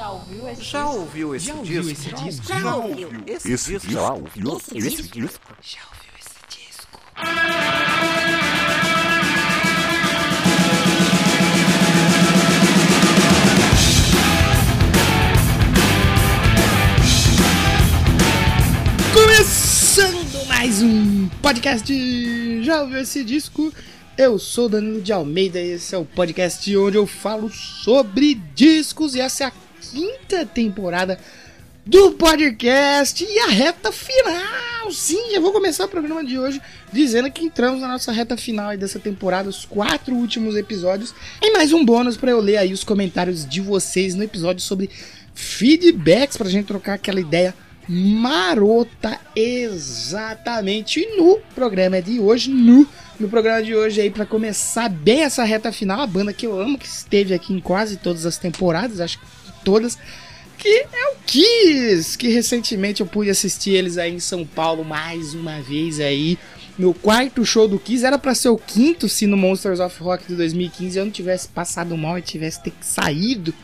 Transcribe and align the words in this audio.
Já 0.00 0.08
ouviu 0.12 0.48
esse 0.48 0.62
Já 0.62 0.82
disco? 0.82 0.98
ouviu 0.98 1.34
esse 1.34 1.46
Já 1.46 1.52
disco? 1.52 1.60
ouviu 1.60 1.90
esse 1.92 2.10
disco? 2.24 2.46
Já 2.46 2.74
ouviu 2.74 3.08
esse, 3.26 3.52
Esse 3.52 3.72
disco? 3.72 3.90
já 3.92 4.12
ouviu 4.14 4.56
Esse 4.56 4.78
esse 4.78 5.02
disco? 5.02 5.20
disco? 5.20 5.56
Já 5.60 5.80
ouviu 5.92 6.12
esse 6.18 6.40
disco? 6.48 8.00
Começando 19.12 20.46
mais 20.46 20.80
um 20.82 21.26
podcast 21.42 21.84
de 21.86 22.62
Já 22.62 22.82
ouviu 22.82 23.00
esse 23.00 23.24
disco? 23.24 23.72
Eu 24.16 24.38
sou 24.38 24.68
Danilo 24.68 25.00
de 25.00 25.12
Almeida 25.12 25.60
e 25.60 25.72
esse 25.72 25.94
é 25.94 25.98
o 25.98 26.04
podcast 26.04 26.76
onde 26.76 26.96
eu 26.96 27.06
falo 27.06 27.50
sobre 27.50 28.34
discos 28.54 29.14
e 29.14 29.20
essa 29.20 29.44
é 29.44 29.46
a 29.48 29.52
quinta 29.80 30.44
temporada 30.44 31.18
do 31.86 32.12
podcast 32.12 33.24
e 33.24 33.38
a 33.40 33.46
reta 33.46 33.90
final. 33.90 34.92
Sim, 34.92 35.32
já 35.32 35.40
vou 35.40 35.52
começar 35.52 35.86
o 35.86 35.88
programa 35.88 36.24
de 36.24 36.38
hoje 36.38 36.60
dizendo 36.92 37.30
que 37.30 37.44
entramos 37.44 37.80
na 37.80 37.88
nossa 37.88 38.12
reta 38.12 38.36
final 38.36 38.76
dessa 38.76 38.98
temporada, 38.98 39.48
os 39.48 39.64
quatro 39.64 40.14
últimos 40.14 40.56
episódios, 40.56 41.14
e 41.40 41.52
mais 41.52 41.72
um 41.72 41.84
bônus 41.84 42.16
para 42.16 42.30
eu 42.30 42.40
ler 42.40 42.58
aí 42.58 42.72
os 42.72 42.84
comentários 42.84 43.46
de 43.46 43.60
vocês 43.60 44.14
no 44.14 44.22
episódio 44.22 44.62
sobre 44.62 44.90
feedbacks 45.34 46.36
pra 46.36 46.48
gente 46.48 46.66
trocar 46.66 46.94
aquela 46.94 47.20
ideia 47.20 47.54
marota 47.88 49.18
exatamente 49.34 51.00
E 51.00 51.16
no 51.16 51.38
programa 51.54 52.00
de 52.00 52.20
hoje, 52.20 52.50
no 52.50 52.86
no 53.18 53.28
programa 53.28 53.62
de 53.62 53.74
hoje 53.74 54.00
aí 54.00 54.10
para 54.10 54.24
começar 54.24 54.88
bem 54.88 55.24
essa 55.24 55.44
reta 55.44 55.70
final, 55.70 56.00
a 56.00 56.06
banda 56.06 56.32
que 56.32 56.46
eu 56.46 56.58
amo 56.58 56.78
que 56.78 56.86
esteve 56.86 57.34
aqui 57.34 57.52
em 57.52 57.60
quase 57.60 57.98
todas 57.98 58.24
as 58.24 58.38
temporadas, 58.38 58.98
acho 58.98 59.18
que 59.18 59.39
todas 59.64 59.98
que 60.60 60.68
é 60.92 61.08
o 61.12 61.16
Kiss, 61.26 62.18
que 62.18 62.28
recentemente 62.28 63.00
eu 63.00 63.06
pude 63.06 63.30
assistir 63.30 63.70
eles 63.70 63.96
aí 63.96 64.14
em 64.14 64.20
São 64.20 64.44
Paulo 64.44 64.84
mais 64.84 65.32
uma 65.32 65.62
vez 65.62 65.98
aí. 65.98 66.38
Meu 66.78 66.92
quarto 66.92 67.46
show 67.46 67.66
do 67.66 67.78
Kiss 67.78 68.04
era 68.04 68.18
pra 68.18 68.34
ser 68.34 68.50
o 68.50 68.58
quinto 68.58 69.08
se 69.08 69.26
no 69.26 69.38
Monsters 69.38 69.80
of 69.80 70.02
Rock 70.02 70.26
de 70.28 70.36
2015 70.36 70.98
eu 70.98 71.04
não 71.06 71.12
tivesse 71.12 71.48
passado 71.48 71.96
mal 71.96 72.18
e 72.18 72.22
tivesse 72.22 72.62
ter 72.62 72.72
que 72.72 72.84
saído, 72.84 73.54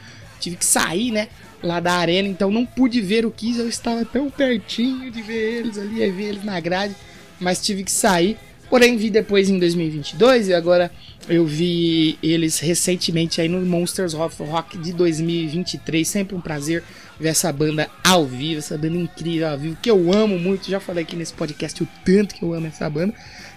tive 0.41 0.57
que 0.57 0.65
sair, 0.65 1.13
né, 1.13 1.29
lá 1.63 1.81
da 1.81 1.93
arena, 1.93 2.29
então 2.29 2.51
não 2.51 2.65
pude 2.65 3.03
ver 3.03 3.27
o 3.27 3.31
Kiss, 3.31 3.59
eu 3.59 3.69
estava 3.69 4.03
tão 4.07 4.31
pertinho 4.31 5.11
de 5.11 5.21
ver 5.21 5.59
eles 5.59 5.77
ali, 5.77 6.11
ver 6.11 6.25
eles 6.25 6.45
na 6.45 6.59
grade, 6.61 6.97
mas 7.39 7.61
tive 7.61 7.85
que 7.85 7.93
sair. 7.93 8.39
Porém, 8.69 8.97
vi 8.97 9.11
depois 9.11 9.49
em 9.49 9.59
2022 9.59 10.49
e 10.49 10.55
agora 10.55 10.91
eu 11.29 11.47
vi 11.47 12.19
eles 12.23 12.59
recentemente 12.59 13.41
aí 13.41 13.49
no 13.49 13.65
Monsters 13.65 14.15
of 14.15 14.43
Rock 14.43 14.77
de 14.79 14.93
2023. 14.93 16.07
Sempre 16.07 16.35
um 16.35 16.41
prazer 16.41 16.83
ver 17.19 17.29
essa 17.29 17.53
banda 17.53 17.89
ao 18.05 18.27
vivo, 18.27 18.59
essa 18.59 18.77
banda 18.77 18.97
incrível 18.97 19.49
ao 19.49 19.59
vivo, 19.59 19.79
que 19.81 19.91
eu 19.91 20.13
amo 20.13 20.39
muito. 20.39 20.71
Já 20.71 20.81
falei 20.81 21.05
aqui 21.05 21.15
nesse 21.15 21.33
podcast 21.33 21.83
o 21.83 21.89
tanto 22.05 22.35
que 22.35 22.43
eu 22.43 22.53
amo 22.53 22.67
essa 22.67 22.91
banda. 22.91 23.15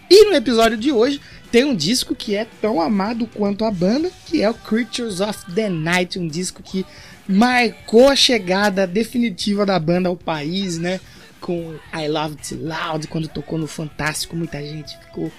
E 0.09 0.25
no 0.25 0.33
episódio 0.33 0.77
de 0.77 0.91
hoje 0.91 1.21
tem 1.51 1.63
um 1.63 1.75
disco 1.75 2.15
que 2.15 2.35
é 2.35 2.45
tão 2.61 2.81
amado 2.81 3.27
quanto 3.27 3.65
a 3.65 3.71
banda, 3.71 4.11
que 4.25 4.41
é 4.41 4.49
o 4.49 4.53
Creatures 4.53 5.19
of 5.19 5.39
the 5.53 5.69
Night, 5.69 6.17
um 6.17 6.27
disco 6.27 6.63
que 6.63 6.85
marcou 7.27 8.07
a 8.09 8.15
chegada 8.15 8.87
definitiva 8.87 9.65
da 9.65 9.79
banda 9.79 10.09
ao 10.09 10.15
país, 10.15 10.77
né? 10.79 10.99
Com 11.39 11.75
I 11.93 12.07
Love 12.07 12.35
It 12.35 12.55
Loud, 12.55 13.07
quando 13.07 13.27
tocou 13.27 13.57
no 13.57 13.67
Fantástico, 13.67 14.35
muita 14.35 14.61
gente 14.61 14.97
ficou 14.99 15.31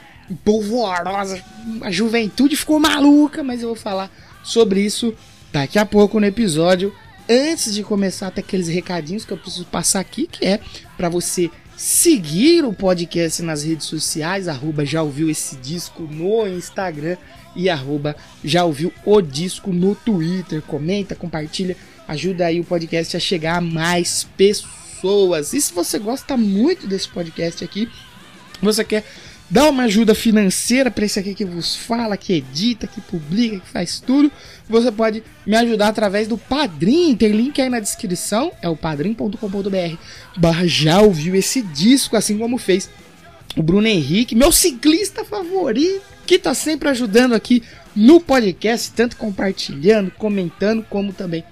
polvorosa, 0.44 1.42
a 1.80 1.90
juventude 1.90 2.56
ficou 2.56 2.78
maluca, 2.78 3.42
mas 3.42 3.62
eu 3.62 3.68
vou 3.68 3.76
falar 3.76 4.10
sobre 4.42 4.80
isso 4.80 5.14
daqui 5.52 5.78
a 5.78 5.84
pouco 5.84 6.20
no 6.20 6.26
episódio. 6.26 6.94
Antes 7.28 7.74
de 7.74 7.82
começar, 7.82 8.28
até 8.28 8.40
aqueles 8.40 8.68
recadinhos 8.68 9.24
que 9.24 9.32
eu 9.32 9.36
preciso 9.36 9.66
passar 9.66 10.00
aqui, 10.00 10.26
que 10.26 10.44
é 10.44 10.60
para 10.96 11.08
você 11.08 11.50
seguir 11.76 12.64
o 12.64 12.72
podcast 12.72 13.42
nas 13.42 13.62
redes 13.62 13.86
sociais, 13.86 14.48
arroba 14.48 14.84
já 14.84 15.02
ouviu 15.02 15.30
esse 15.30 15.56
disco 15.56 16.02
no 16.02 16.46
Instagram 16.46 17.16
e 17.54 17.70
arroba 17.70 18.16
já 18.44 18.64
ouviu 18.64 18.92
o 19.04 19.20
disco 19.20 19.72
no 19.72 19.94
Twitter. 19.94 20.60
Comenta, 20.62 21.14
compartilha, 21.14 21.76
ajuda 22.06 22.46
aí 22.46 22.60
o 22.60 22.64
podcast 22.64 23.16
a 23.16 23.20
chegar 23.20 23.58
a 23.58 23.60
mais 23.60 24.26
pessoas. 24.36 24.79
E 25.52 25.60
se 25.60 25.72
você 25.72 25.98
gosta 25.98 26.36
muito 26.36 26.86
desse 26.86 27.08
podcast 27.08 27.64
aqui, 27.64 27.88
você 28.62 28.84
quer 28.84 29.04
dar 29.50 29.68
uma 29.68 29.82
ajuda 29.82 30.14
financeira 30.14 30.90
para 30.90 31.04
esse 31.04 31.18
aqui 31.18 31.34
que 31.34 31.44
vos 31.44 31.74
fala, 31.74 32.16
que 32.16 32.34
edita, 32.34 32.86
que 32.86 33.00
publica, 33.00 33.58
que 33.58 33.68
faz 33.68 33.98
tudo, 33.98 34.30
você 34.68 34.92
pode 34.92 35.24
me 35.44 35.56
ajudar 35.56 35.88
através 35.88 36.28
do 36.28 36.38
Padrim. 36.38 37.16
Tem 37.16 37.32
link 37.32 37.60
aí 37.60 37.68
na 37.68 37.80
descrição, 37.80 38.52
é 38.62 38.68
o 38.68 38.76
padrim.com.br. 38.76 39.96
Barra 40.36 40.66
já 40.66 41.00
ouviu 41.00 41.34
esse 41.34 41.62
disco, 41.62 42.16
assim 42.16 42.38
como 42.38 42.58
fez 42.58 42.88
o 43.56 43.62
Bruno 43.62 43.88
Henrique, 43.88 44.36
meu 44.36 44.52
ciclista 44.52 45.24
favorito, 45.24 46.02
que 46.24 46.38
tá 46.38 46.54
sempre 46.54 46.88
ajudando 46.88 47.34
aqui 47.34 47.64
no 47.96 48.20
podcast, 48.20 48.92
tanto 48.92 49.16
compartilhando, 49.16 50.12
comentando, 50.12 50.84
como 50.88 51.12
também 51.12 51.42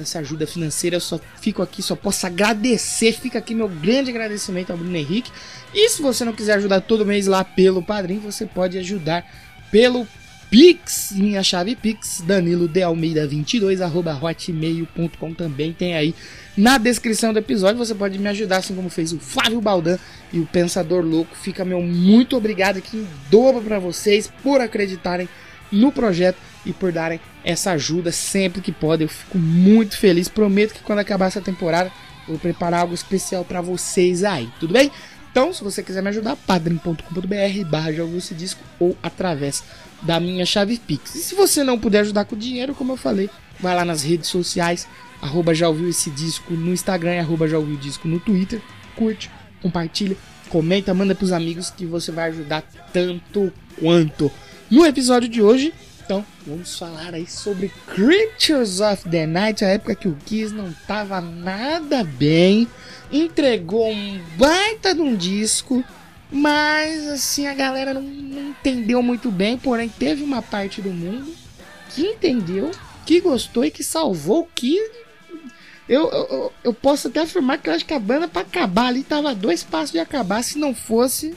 essa 0.00 0.20
ajuda 0.20 0.46
financeira. 0.46 0.96
Eu 0.96 1.00
só 1.00 1.20
fico 1.40 1.62
aqui, 1.62 1.82
só 1.82 1.96
posso 1.96 2.26
agradecer. 2.26 3.12
Fica 3.12 3.38
aqui 3.38 3.54
meu 3.54 3.68
grande 3.68 4.10
agradecimento 4.10 4.70
ao 4.70 4.78
Bruno 4.78 4.96
Henrique. 4.96 5.30
E 5.74 5.88
se 5.88 6.02
você 6.02 6.24
não 6.24 6.32
quiser 6.32 6.54
ajudar 6.54 6.80
todo 6.80 7.04
mês 7.04 7.26
lá 7.26 7.44
pelo 7.44 7.82
Padrim, 7.82 8.18
você 8.18 8.46
pode 8.46 8.78
ajudar 8.78 9.24
pelo 9.70 10.06
Pix, 10.48 11.12
minha 11.16 11.42
chave 11.42 11.74
Pix, 11.74 12.22
Danilo 12.24 12.68
de 12.68 12.80
Almeida 12.80 13.26
22 13.26 13.80
arroba 13.80 14.16
hotmail.com 14.16 15.34
também 15.34 15.72
tem 15.72 15.96
aí 15.96 16.14
na 16.56 16.78
descrição 16.78 17.32
do 17.32 17.40
episódio. 17.40 17.78
Você 17.78 17.94
pode 17.94 18.16
me 18.18 18.28
ajudar, 18.28 18.58
assim 18.58 18.74
como 18.74 18.88
fez 18.88 19.12
o 19.12 19.18
Flávio 19.18 19.60
Baldan 19.60 19.98
e 20.32 20.38
o 20.38 20.46
Pensador 20.46 21.04
Louco. 21.04 21.36
Fica 21.36 21.64
meu 21.64 21.82
muito 21.82 22.36
obrigado 22.36 22.76
aqui 22.78 22.96
em 22.96 23.08
dobro 23.28 23.60
para 23.60 23.80
vocês 23.80 24.30
por 24.42 24.60
acreditarem 24.60 25.28
no 25.70 25.92
projeto 25.92 26.38
e 26.64 26.72
por 26.72 26.92
darem 26.92 27.20
essa 27.44 27.72
ajuda 27.72 28.10
sempre 28.12 28.60
que 28.60 28.72
podem. 28.72 29.04
Eu 29.04 29.08
fico 29.08 29.38
muito 29.38 29.96
feliz. 29.96 30.28
Prometo 30.28 30.74
que 30.74 30.82
quando 30.82 30.98
acabar 30.98 31.26
essa 31.26 31.40
temporada, 31.40 31.90
vou 32.26 32.38
preparar 32.38 32.80
algo 32.80 32.94
especial 32.94 33.44
para 33.44 33.60
vocês 33.60 34.24
aí, 34.24 34.48
tudo 34.58 34.72
bem? 34.72 34.90
Então, 35.30 35.52
se 35.52 35.62
você 35.62 35.82
quiser 35.82 36.02
me 36.02 36.08
ajudar, 36.08 36.34
padrim.com.br 36.34 37.68
barra 37.70 37.90
disco 38.34 38.60
ou 38.80 38.96
através 39.02 39.62
da 40.00 40.18
minha 40.18 40.46
chave 40.46 40.78
Pix. 40.78 41.14
E 41.14 41.18
se 41.18 41.34
você 41.34 41.62
não 41.62 41.78
puder 41.78 42.00
ajudar 42.00 42.24
com 42.24 42.36
dinheiro, 42.36 42.74
como 42.74 42.92
eu 42.92 42.96
falei, 42.96 43.28
vai 43.60 43.74
lá 43.74 43.84
nas 43.84 44.02
redes 44.02 44.30
sociais, 44.30 44.88
arroba 45.20 45.54
já 45.54 45.68
ouviu 45.68 45.90
esse 45.90 46.08
disco 46.10 46.54
no 46.54 46.72
Instagram, 46.72 47.20
arroba 47.20 47.46
já 47.46 47.58
ouviu 47.58 47.76
disco 47.76 48.08
no 48.08 48.18
Twitter, 48.18 48.62
curte, 48.94 49.30
compartilha, 49.60 50.16
comenta, 50.48 50.94
manda 50.94 51.14
pros 51.14 51.32
amigos 51.32 51.70
que 51.70 51.84
você 51.84 52.10
vai 52.10 52.30
ajudar 52.30 52.62
tanto 52.92 53.52
quanto. 53.78 54.32
No 54.68 54.84
episódio 54.84 55.28
de 55.28 55.40
hoje, 55.40 55.72
então, 56.04 56.24
vamos 56.44 56.76
falar 56.76 57.14
aí 57.14 57.26
sobre 57.26 57.70
Creatures 57.86 58.80
of 58.80 59.08
the 59.08 59.26
Night, 59.26 59.64
a 59.64 59.68
época 59.68 59.94
que 59.94 60.08
o 60.08 60.16
Kiss 60.26 60.52
não 60.52 60.72
tava 60.88 61.20
nada 61.20 62.02
bem, 62.02 62.66
entregou 63.12 63.88
um 63.88 64.20
baita 64.36 64.92
de 64.92 65.00
um 65.00 65.14
disco, 65.14 65.84
mas 66.30 67.06
assim 67.06 67.46
a 67.46 67.54
galera 67.54 67.94
não, 67.94 68.02
não 68.02 68.50
entendeu 68.50 69.00
muito 69.02 69.30
bem, 69.30 69.56
porém 69.56 69.88
teve 69.88 70.24
uma 70.24 70.42
parte 70.42 70.82
do 70.82 70.90
mundo 70.90 71.32
que 71.90 72.02
entendeu, 72.02 72.72
que 73.04 73.20
gostou 73.20 73.64
e 73.64 73.70
que 73.70 73.84
salvou 73.84 74.42
o 74.42 74.48
Kiss. 74.52 74.90
Eu, 75.88 76.08
eu, 76.10 76.52
eu 76.64 76.74
posso 76.74 77.06
até 77.06 77.20
afirmar 77.20 77.58
que 77.58 77.68
eu 77.68 77.74
acho 77.74 77.84
que 77.84 77.94
a 77.94 78.00
banda 78.00 78.26
para 78.26 78.42
acabar 78.42 78.86
ali 78.86 79.04
tava 79.04 79.32
dois 79.32 79.62
passos 79.62 79.92
de 79.92 80.00
acabar 80.00 80.42
se 80.42 80.58
não 80.58 80.74
fosse 80.74 81.36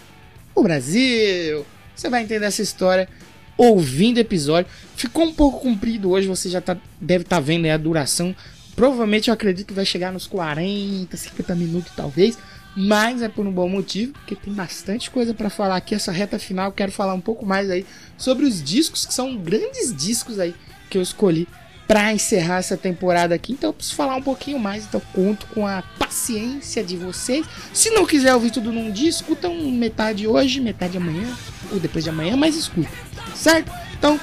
o 0.56 0.64
Brasil. 0.64 1.64
Você 1.96 2.08
vai 2.08 2.24
entender 2.24 2.46
essa 2.46 2.62
história 2.62 3.10
ouvindo 3.60 4.18
o 4.18 4.22
episódio. 4.22 4.72
Ficou 4.96 5.26
um 5.26 5.34
pouco 5.34 5.60
comprido 5.60 6.10
hoje, 6.10 6.28
você 6.28 6.50
já 6.50 6.62
tá, 6.62 6.78
deve 7.00 7.26
estar 7.26 7.36
tá 7.36 7.42
vendo 7.42 7.68
a 7.68 7.78
duração. 7.78 8.34
Provavelmente 8.76 9.28
eu 9.28 9.34
acredito 9.34 9.68
que 9.68 9.74
vai 9.74 9.86
chegar 9.86 10.14
nos 10.14 10.26
40, 10.26 11.16
50 11.16 11.56
minutos 11.56 11.92
talvez. 11.96 12.38
Mas 12.76 13.22
é 13.22 13.28
por 13.28 13.46
um 13.46 13.52
bom 13.52 13.68
motivo, 13.68 14.14
porque 14.14 14.36
tem 14.36 14.54
bastante 14.54 15.12
coisa 15.12 15.34
para 15.34 15.50
falar 15.50 15.76
aqui. 15.76 15.94
Essa 15.94 16.12
reta 16.12 16.40
final, 16.40 16.72
quero 16.72 16.92
falar 16.92 17.14
um 17.14 17.20
pouco 17.20 17.46
mais 17.46 17.70
aí 17.70 17.86
sobre 18.18 18.46
os 18.46 18.64
discos, 18.64 19.06
que 19.06 19.14
são 19.14 19.36
grandes 19.36 19.94
discos 19.94 20.40
aí 20.40 20.56
que 20.90 20.98
eu 20.98 21.02
escolhi 21.02 21.48
para 21.90 22.14
encerrar 22.14 22.58
essa 22.58 22.78
temporada 22.78 23.34
aqui. 23.34 23.54
Então 23.54 23.72
eu 23.72 23.74
preciso 23.74 23.96
falar 23.96 24.16
um 24.16 24.22
pouquinho 24.22 24.60
mais. 24.60 24.86
Então 24.86 25.02
conto 25.12 25.48
com 25.48 25.66
a 25.66 25.82
paciência 25.98 26.84
de 26.84 26.96
vocês. 26.96 27.44
Se 27.74 27.90
não 27.90 28.06
quiser 28.06 28.32
ouvir 28.36 28.52
tudo 28.52 28.72
num 28.72 28.92
dia, 28.92 29.10
escuta 29.10 29.50
um 29.50 29.72
metade 29.72 30.28
hoje, 30.28 30.62
metade 30.62 30.98
amanhã, 30.98 31.28
ou 31.72 31.80
depois 31.80 32.04
de 32.04 32.12
amanhã, 32.12 32.38
mas 32.38 32.56
escuta. 32.56 32.92
Certo? 33.34 33.72
Então 33.98 34.20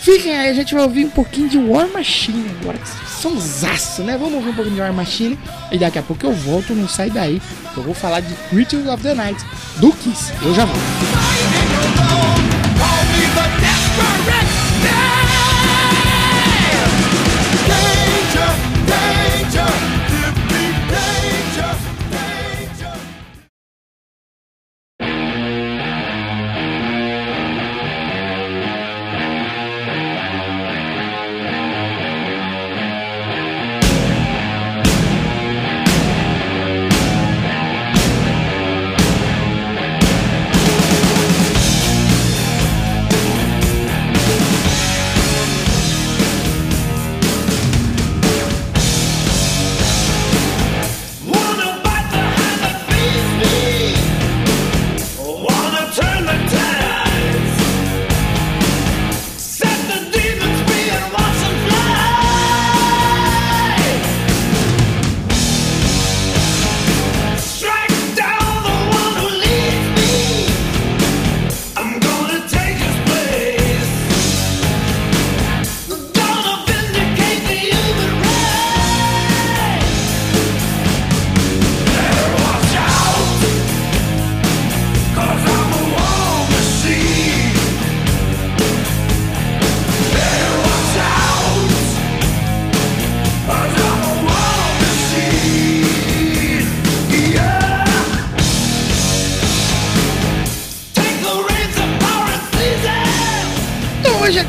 fiquem 0.00 0.32
aí, 0.38 0.48
a 0.48 0.54
gente 0.54 0.72
vai 0.72 0.84
ouvir 0.84 1.06
um 1.06 1.10
pouquinho 1.10 1.48
de 1.48 1.58
War 1.58 1.88
Machine 1.88 2.48
agora, 2.60 2.78
que 2.78 2.88
são 3.10 3.36
zaço, 3.40 4.02
né? 4.04 4.16
Vamos 4.16 4.34
ouvir 4.34 4.50
um 4.50 4.54
pouquinho 4.54 4.76
de 4.76 4.80
War 4.80 4.92
Machine 4.92 5.36
e 5.72 5.78
daqui 5.78 5.98
a 5.98 6.02
pouco 6.04 6.24
eu 6.24 6.32
volto, 6.32 6.72
não 6.72 6.86
sai 6.86 7.10
daí. 7.10 7.42
Eu 7.76 7.82
vou 7.82 7.94
falar 7.94 8.20
de 8.20 8.32
Creatures 8.48 8.86
of 8.86 9.02
the 9.02 9.14
Night 9.14 9.44
do 9.78 9.92
Kiss. 9.92 10.32
Eu 10.40 10.54
já 10.54 10.64
volto. 10.64 12.27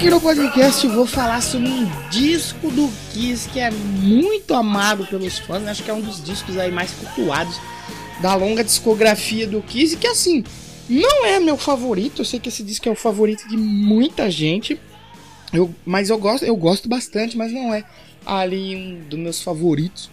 Aqui 0.10 0.16
no 0.16 0.22
podcast 0.22 0.88
vou 0.88 1.06
falar 1.06 1.40
sobre 1.40 1.70
um 1.70 1.86
disco 2.10 2.72
do 2.72 2.90
Kiss 3.14 3.48
que 3.48 3.60
é 3.60 3.70
muito 3.70 4.56
amado 4.56 5.06
pelos 5.06 5.38
fãs, 5.38 5.68
acho 5.68 5.84
que 5.84 5.92
é 5.92 5.94
um 5.94 6.02
dos 6.02 6.24
discos 6.24 6.58
aí 6.58 6.72
mais 6.72 6.92
cultuados 6.92 7.56
da 8.20 8.34
longa 8.34 8.64
discografia 8.64 9.46
do 9.46 9.62
Kiss, 9.62 9.96
que 9.98 10.08
assim, 10.08 10.44
não 10.90 11.28
é 11.28 11.40
meu 11.40 11.56
favorito, 11.58 12.22
eu 12.22 12.26
sei 12.26 12.40
que 12.40 12.50
esse 12.50 12.64
disco 12.64 12.90
é 12.90 12.92
o 12.92 12.96
favorito 12.96 13.48
de 13.48 13.56
muita 13.56 14.32
gente, 14.32 14.80
eu, 15.54 15.74
mas 15.86 16.10
eu 16.10 16.18
gosto, 16.18 16.44
eu 16.44 16.56
gosto 16.56 16.90
bastante, 16.90 17.38
mas 17.38 17.52
não 17.52 17.72
é 17.72 17.84
ali 18.26 18.76
um 18.76 19.08
dos 19.08 19.20
meus 19.20 19.44
favoritos. 19.44 20.10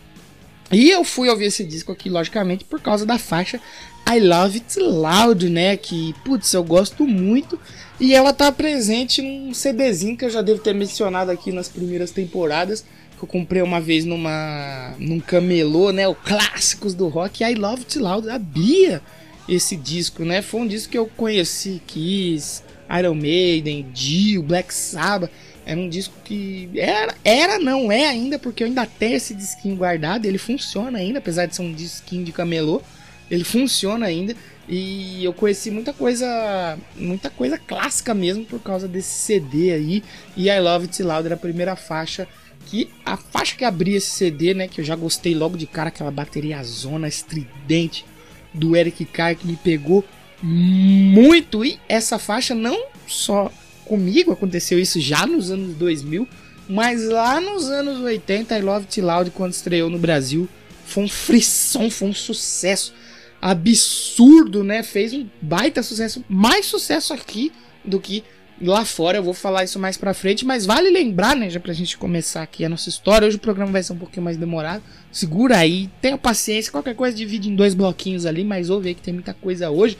E 0.70 0.90
eu 0.90 1.04
fui 1.04 1.28
ouvir 1.28 1.46
esse 1.46 1.64
disco 1.64 1.92
aqui, 1.92 2.08
logicamente, 2.08 2.64
por 2.64 2.80
causa 2.80 3.06
da 3.06 3.18
faixa 3.18 3.60
I 4.08 4.20
Love 4.20 4.58
It 4.58 4.78
Loud, 4.78 5.48
né? 5.48 5.76
Que, 5.76 6.14
putz, 6.24 6.52
eu 6.52 6.62
gosto 6.62 7.04
muito. 7.04 7.58
E 7.98 8.14
ela 8.14 8.32
tá 8.32 8.52
presente 8.52 9.20
num 9.20 9.52
CDzinho 9.52 10.16
que 10.16 10.24
eu 10.24 10.30
já 10.30 10.42
devo 10.42 10.60
ter 10.60 10.74
mencionado 10.74 11.30
aqui 11.30 11.50
nas 11.50 11.68
primeiras 11.68 12.12
temporadas. 12.12 12.84
Que 13.18 13.24
eu 13.24 13.28
comprei 13.28 13.62
uma 13.62 13.80
vez 13.80 14.04
numa 14.04 14.94
num 14.98 15.18
camelô, 15.18 15.90
né? 15.90 16.06
O 16.06 16.14
clássicos 16.14 16.94
do 16.94 17.08
rock. 17.08 17.42
I 17.42 17.54
Love 17.54 17.82
It 17.82 17.98
Loud 17.98 18.30
abria 18.30 19.02
esse 19.48 19.74
disco, 19.74 20.24
né? 20.24 20.40
Foi 20.40 20.60
um 20.60 20.66
disco 20.68 20.92
que 20.92 20.98
eu 20.98 21.10
conheci 21.16 21.82
Kiss, 21.84 22.62
Iron 22.96 23.14
Maiden, 23.14 23.86
Dio, 23.92 24.42
Black 24.42 24.72
Sabbath. 24.72 25.30
Era 25.66 25.80
um 25.80 25.88
disco 25.88 26.14
que 26.24 26.70
era, 26.76 27.12
era 27.24 27.58
não 27.58 27.90
é 27.90 28.06
ainda, 28.06 28.38
porque 28.38 28.62
eu 28.62 28.68
ainda 28.68 28.86
tenho 28.86 29.16
esse 29.16 29.34
disquinho 29.34 29.74
guardado. 29.74 30.24
Ele 30.24 30.38
funciona 30.38 30.98
ainda, 30.98 31.18
apesar 31.18 31.46
de 31.46 31.56
ser 31.56 31.62
um 31.62 31.72
disquinho 31.72 32.24
de 32.24 32.30
camelô. 32.30 32.80
Ele 33.28 33.42
funciona 33.42 34.06
ainda. 34.06 34.36
E 34.68 35.24
eu 35.24 35.32
conheci 35.32 35.72
muita 35.72 35.92
coisa, 35.92 36.78
muita 36.94 37.30
coisa 37.30 37.58
clássica 37.58 38.14
mesmo 38.14 38.44
por 38.44 38.60
causa 38.60 38.86
desse 38.86 39.10
CD 39.10 39.72
aí. 39.72 40.04
E 40.36 40.48
I 40.48 40.60
Love 40.60 40.84
It 40.84 41.02
Loud 41.02 41.26
era 41.26 41.34
a 41.34 41.38
primeira 41.38 41.74
faixa 41.74 42.28
que 42.66 42.88
a 43.04 43.16
faixa 43.16 43.56
que 43.56 43.64
abria 43.64 43.96
esse 43.96 44.10
CD, 44.10 44.54
né, 44.54 44.68
que 44.68 44.80
eu 44.80 44.84
já 44.84 44.96
gostei 44.96 45.34
logo 45.34 45.56
de 45.56 45.66
cara, 45.66 45.88
aquela 45.88 46.10
bateria 46.10 46.62
zona 46.64 47.06
estridente 47.06 48.04
do 48.52 48.76
Eric 48.76 49.04
Carr 49.04 49.36
que 49.36 49.46
me 49.46 49.56
pegou 49.56 50.04
muito 50.42 51.64
e 51.64 51.78
essa 51.88 52.18
faixa 52.18 52.54
não 52.54 52.86
só 53.06 53.50
comigo 53.86 54.32
aconteceu 54.32 54.78
isso 54.78 55.00
já 55.00 55.26
nos 55.26 55.50
anos 55.50 55.76
2000, 55.76 56.28
mas 56.68 57.04
lá 57.04 57.40
nos 57.40 57.70
anos 57.70 58.00
80, 58.00 58.58
I 58.58 58.60
Love 58.60 58.86
It 58.86 59.00
Loud, 59.00 59.30
quando 59.30 59.52
estreou 59.52 59.88
no 59.88 59.98
Brasil, 59.98 60.48
foi 60.84 61.04
um 61.04 61.08
frisson, 61.08 61.88
foi 61.90 62.08
um 62.08 62.14
sucesso 62.14 62.92
absurdo, 63.40 64.64
né? 64.64 64.82
Fez 64.82 65.12
um 65.12 65.26
baita 65.40 65.82
sucesso, 65.82 66.24
mais 66.28 66.66
sucesso 66.66 67.12
aqui 67.14 67.52
do 67.84 68.00
que 68.00 68.24
lá 68.60 68.84
fora. 68.84 69.18
Eu 69.18 69.22
vou 69.22 69.34
falar 69.34 69.64
isso 69.64 69.78
mais 69.78 69.96
pra 69.96 70.14
frente, 70.14 70.44
mas 70.44 70.66
vale 70.66 70.90
lembrar, 70.90 71.36
né? 71.36 71.50
Já 71.50 71.60
pra 71.60 71.72
gente 71.72 71.96
começar 71.96 72.42
aqui 72.42 72.64
a 72.64 72.68
nossa 72.68 72.88
história. 72.88 73.26
Hoje 73.26 73.36
o 73.36 73.40
programa 73.40 73.70
vai 73.70 73.82
ser 73.82 73.92
um 73.92 73.98
pouquinho 73.98 74.24
mais 74.24 74.36
demorado. 74.36 74.82
Segura 75.12 75.58
aí, 75.58 75.88
tenha 76.00 76.18
paciência. 76.18 76.72
Qualquer 76.72 76.94
coisa 76.94 77.16
divide 77.16 77.48
em 77.48 77.54
dois 77.54 77.74
bloquinhos 77.74 78.26
ali, 78.26 78.44
mas 78.44 78.70
ouve 78.70 78.88
aí 78.88 78.94
que 78.94 79.02
tem 79.02 79.14
muita 79.14 79.34
coisa 79.34 79.70
hoje. 79.70 79.96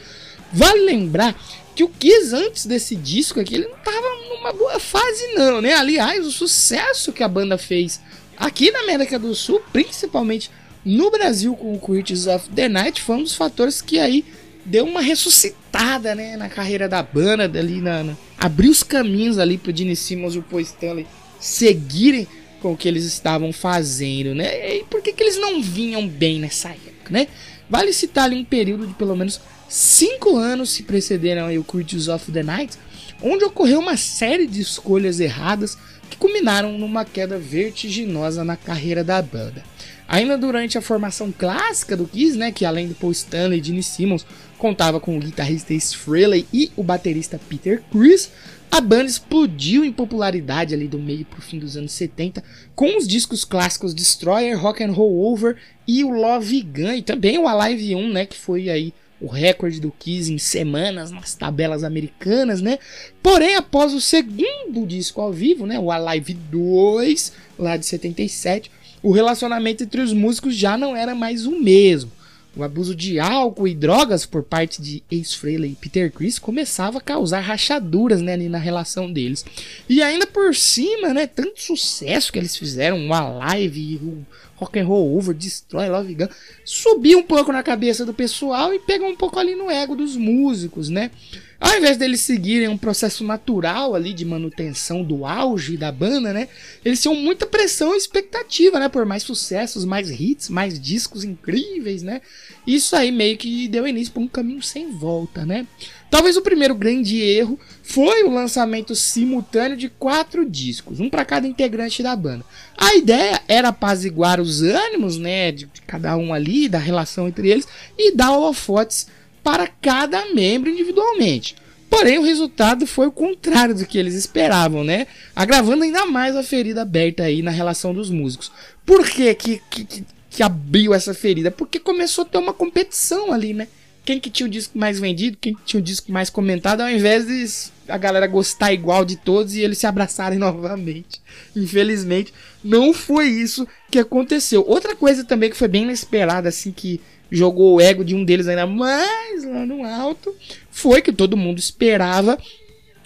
Vale 0.53 0.81
lembrar 0.81 1.35
que 1.75 1.85
o 1.85 1.89
Kiss 1.89 2.35
antes 2.35 2.67
desse 2.67 2.97
disco 2.97 3.39
aqui, 3.39 3.55
ele 3.55 3.69
não 3.69 3.77
tava 3.79 4.07
numa 4.31 4.53
boa 4.53 4.81
fase 4.81 5.35
não, 5.35 5.61
né? 5.61 5.75
Aliás, 5.75 6.27
o 6.27 6.31
sucesso 6.31 7.13
que 7.13 7.23
a 7.23 7.29
banda 7.29 7.59
fez 7.59 8.01
aqui 8.37 8.71
na 8.71 8.81
América 8.81 9.19
do 9.19 9.35
Sul, 9.35 9.61
principalmente 9.73 10.51
no 10.85 11.11
Brasil 11.11 11.55
com 11.55 11.75
o 11.75 11.81
Creatures 11.81 12.27
of 12.27 12.49
the 12.51 12.69
Night, 12.69 13.03
foi 13.03 13.17
um 13.17 13.23
dos 13.23 13.35
fatores 13.35 13.83
que 13.83 13.99
aí 13.99 14.25
deu 14.65 14.85
uma 14.85 15.01
ressuscitada, 15.01 16.15
né, 16.15 16.37
na 16.37 16.49
carreira 16.49 16.89
da 16.89 17.03
banda, 17.03 17.45
ali 17.45 17.81
na, 17.81 18.03
na 18.03 18.17
abriu 18.39 18.71
os 18.71 18.83
caminhos 18.83 19.39
ali 19.39 19.59
pro 19.59 19.75
Gene 19.75 19.97
Simmons 19.97 20.35
e 20.35 20.39
o 20.39 20.43
Paul 20.43 20.61
Stanley 20.61 21.07
seguirem 21.41 22.27
com 22.61 22.73
o 22.73 22.77
que 22.77 22.89
eles 22.89 23.05
estavam 23.05 23.53
fazendo, 23.53 24.35
né? 24.35 24.77
E 24.77 24.85
por 24.85 25.03
que, 25.03 25.13
que 25.13 25.23
eles 25.23 25.37
não 25.39 25.63
vinham 25.63 26.07
bem 26.09 26.41
nessa 26.41 26.71
época, 26.71 27.11
né? 27.11 27.29
Vale 27.69 27.93
citar 27.93 28.25
ali 28.25 28.37
um 28.37 28.45
período 28.45 28.87
de 28.87 28.95
pelo 28.95 29.17
menos 29.17 29.41
cinco 29.69 30.37
anos 30.37 30.71
se 30.71 30.83
precederam 30.83 31.47
aí 31.47 31.59
o 31.59 31.65
Creatures 31.65 32.09
of 32.09 32.31
the 32.31 32.43
Night, 32.43 32.77
onde 33.23 33.45
ocorreu 33.45 33.81
uma 33.81 33.97
série 33.97 34.47
de 34.47 34.61
escolhas 34.61 35.21
erradas 35.21 35.77
que 36.11 36.17
culminaram 36.17 36.79
numa 36.79 37.05
queda 37.05 37.39
vertiginosa 37.39 38.45
na 38.45 38.57
carreira 38.57 39.03
da 39.03 39.21
banda. 39.21 39.63
Ainda 40.09 40.39
durante 40.39 40.79
a 40.79 40.83
formação 40.83 41.33
clássica 41.33 41.97
do 41.97 42.07
Kiss, 42.07 42.39
né, 42.39 42.53
que 42.53 42.65
além 42.65 42.87
do 42.87 42.95
Paul 42.95 43.11
Stanley 43.11 43.59
e 43.59 43.63
Gene 43.63 43.83
Simmons 43.83 44.25
contava 44.57 45.01
com 45.01 45.17
o 45.17 45.21
guitarrista 45.21 45.75
Ace 45.75 45.97
Frehley 45.97 46.47
e 46.53 46.71
o 46.77 46.83
baterista 46.83 47.41
Peter 47.49 47.83
Chris, 47.91 48.31
a 48.71 48.81
banda 48.81 49.07
explodiu 49.07 49.85
em 49.85 49.93
popularidade 49.93 50.75
ali 50.75 50.87
do 50.87 50.99
meio 50.99 51.25
pro 51.25 51.43
fim 51.43 51.59
dos 51.59 51.77
anos 51.77 51.93
70 51.93 52.43
com 52.75 52.97
os 52.97 53.07
discos 53.07 53.45
clássicos 53.45 53.95
Destroyer, 53.95 54.59
Rock 54.59 54.83
and 54.83 54.93
Roll 54.93 55.25
Over 55.25 55.57
e 55.87 56.05
o 56.05 56.11
Love 56.11 56.63
Gun 56.63 56.93
e 56.93 57.03
também 57.03 57.39
o 57.39 57.49
Alive 57.49 57.95
1, 57.95 58.13
né, 58.13 58.27
que 58.27 58.37
foi 58.37 58.69
aí 58.69 58.95
o 59.21 59.27
recorde 59.27 59.81
do 59.81 59.91
Kiss 59.91 60.33
em 60.33 60.39
semanas 60.39 61.11
nas 61.11 61.35
tabelas 61.35 61.83
americanas, 61.83 62.61
né? 62.61 62.79
Porém, 63.23 63.57
após 63.57 63.95
o 63.95 64.01
segundo 64.01 64.87
disco 64.87 65.21
ao 65.21 65.33
vivo, 65.33 65.67
né, 65.67 65.79
o 65.79 65.91
Alive 65.91 66.35
2, 66.35 67.33
lá 67.59 67.77
de 67.77 67.87
77, 67.87 68.71
o 69.03 69.13
relacionamento 69.13 69.85
entre 69.85 70.01
os 70.01 70.13
músicos 70.13 70.55
já 70.55 70.77
não 70.77 70.97
era 70.97 71.15
mais 71.15 71.47
o 71.47 71.61
mesmo. 71.61 72.11
O 72.57 72.63
abuso 72.63 72.95
de 72.95 73.21
álcool 73.21 73.69
e 73.69 73.75
drogas 73.75 74.25
por 74.25 74.43
parte 74.43 74.81
de 74.81 75.03
Frehley 75.39 75.73
e 75.73 75.77
Peter 75.77 76.11
Chris 76.11 76.39
começava 76.39 76.97
a 76.97 77.03
causar 77.03 77.41
rachaduras 77.41 78.23
né, 78.23 78.35
na 78.37 78.57
relação 78.57 79.13
deles. 79.13 79.45
E 79.87 80.03
ainda 80.03 80.27
por 80.27 80.55
cima, 80.55 81.13
né, 81.13 81.27
tanto 81.27 81.61
sucesso 81.61 82.33
que 82.33 82.39
eles 82.39 82.57
fizeram, 82.57 83.09
o 83.09 83.13
Alive, 83.13 84.01
o 84.03 84.27
Rock 84.57 84.79
and 84.79 84.87
Roll 84.87 85.19
Over, 85.19 85.35
Destroy 85.35 85.89
Love 85.91 86.15
Gun, 86.15 86.29
subiu 86.65 87.19
um 87.19 87.23
pouco 87.23 87.53
na 87.53 87.63
cabeça 87.63 88.07
do 88.07 88.15
pessoal 88.15 88.73
e 88.73 88.79
pegou 88.79 89.07
um 89.07 89.17
pouco 89.17 89.39
ali 89.39 89.55
no 89.55 89.71
ego 89.71 89.95
dos 89.95 90.17
músicos, 90.17 90.89
né? 90.89 91.11
Ao 91.59 91.77
invés 91.77 91.97
deles 91.97 92.21
seguirem 92.21 92.69
um 92.69 92.77
processo 92.77 93.25
natural 93.25 93.95
ali 93.95 94.13
de 94.13 94.25
manutenção 94.25 95.03
do 95.03 95.25
auge 95.25 95.77
da 95.77 95.91
banda, 95.91 96.33
né? 96.33 96.49
Eles 96.85 97.01
tinham 97.01 97.15
muita 97.15 97.47
pressão 97.47 97.95
e 97.95 97.97
expectativa, 97.97 98.79
né? 98.79 98.89
Por 98.89 99.07
mais 99.07 99.23
sucessos, 99.23 99.85
mais 99.85 100.11
hits, 100.11 100.51
mais 100.51 100.79
discos 100.79 101.25
incríveis, 101.25 102.03
né? 102.03 102.21
Isso 102.67 102.95
aí 102.95 103.11
meio 103.11 103.39
que 103.39 103.69
deu 103.69 103.87
início 103.87 104.13
para 104.13 104.23
um 104.23 104.29
caminho 104.29 104.63
sem 104.63 104.93
volta, 104.93 105.47
né? 105.47 105.67
Talvez 106.11 106.37
o 106.37 106.43
primeiro 106.43 106.75
grande 106.75 107.21
erro 107.21 107.59
foi 107.83 108.23
o 108.23 108.31
lançamento 108.31 108.95
simultâneo 108.95 109.77
de 109.77 109.89
quatro 109.89 110.49
discos, 110.49 111.01
um 111.01 111.11
para 111.11 111.25
cada 111.25 111.49
integrante 111.49 112.03
da 112.03 112.15
banda. 112.15 112.45
A 112.77 112.95
ideia 112.95 113.43
era 113.49 113.69
apaziguar 113.69 114.41
os 114.41 114.63
ânimos, 114.63 115.19
né, 115.19 115.51
de 115.51 115.69
cada 115.87 116.17
um 116.17 116.33
ali, 116.33 116.69
da 116.69 116.79
relação 116.79 117.27
entre 117.27 117.49
eles 117.51 117.67
e 117.99 118.15
dar 118.15 118.31
holofotes 118.31 119.09
para 119.47 119.69
cada 119.69 120.35
membro 120.35 120.69
individualmente. 120.69 121.55
Porém, 121.89 122.19
o 122.19 122.25
resultado 122.25 122.85
foi 122.85 123.07
o 123.07 123.13
contrário 123.13 123.77
do 123.77 123.87
que 123.87 123.97
eles 123.97 124.15
esperavam, 124.15 124.83
né? 124.83 125.07
Agravando 125.37 125.85
ainda 125.85 126.05
mais 126.05 126.35
a 126.35 126.43
ferida 126.43 126.83
aberta 126.83 127.23
aí 127.23 127.43
na 127.43 127.53
relação 127.53 127.95
dos 127.95 128.11
músicos. 128.11 128.51
Por 128.85 129.09
que 129.09 129.33
que, 129.37 129.63
que, 129.71 130.05
que 130.29 130.43
abriu 130.43 130.93
essa 130.93 131.15
ferida? 131.15 131.49
Porque 131.49 131.79
começou 131.79 132.23
a 132.23 132.29
ter 132.29 132.39
uma 132.39 132.53
competição 132.53 133.33
ali, 133.33 133.55
né? 133.55 133.69
Quem 134.05 134.19
que 134.19 134.31
tinha 134.31 134.49
o 134.49 134.51
disco 134.51 134.77
mais 134.77 134.99
vendido, 134.99 135.39
quem 135.41 135.55
que 135.55 135.63
tinha 135.65 135.81
o 135.81 135.83
disco 135.83 136.11
mais 136.11 136.29
comentado, 136.29 136.81
ao 136.81 136.91
invés 136.91 137.29
de 137.29 137.47
a 137.89 137.97
galera 137.97 138.27
gostar 138.27 138.73
igual 138.73 139.05
de 139.05 139.15
todos 139.15 139.55
e 139.55 139.61
eles 139.61 139.79
se 139.79 139.87
abraçarem 139.87 140.39
novamente. 140.41 141.21
Infelizmente, 141.55 142.35
não 142.65 142.93
foi 142.93 143.29
isso 143.29 143.67
que 143.93 143.99
aconteceu. 144.01 144.65
Outra 144.67 144.97
coisa 144.97 145.23
também 145.23 145.51
que 145.51 145.57
foi 145.57 145.69
bem 145.69 145.85
inesperada, 145.85 146.49
assim, 146.49 146.73
que 146.73 147.01
jogou 147.31 147.75
o 147.75 147.81
ego 147.81 148.05
de 148.05 148.15
um 148.15 148.25
deles 148.25 148.49
ainda 148.49 148.67
mais 148.67 149.45
lá 149.45 149.67
no 149.67 149.85
alto, 149.85 150.35
foi 150.71 151.03
que 151.03 151.13
todo 151.13 151.37
mundo 151.37 151.59
esperava 151.59 152.39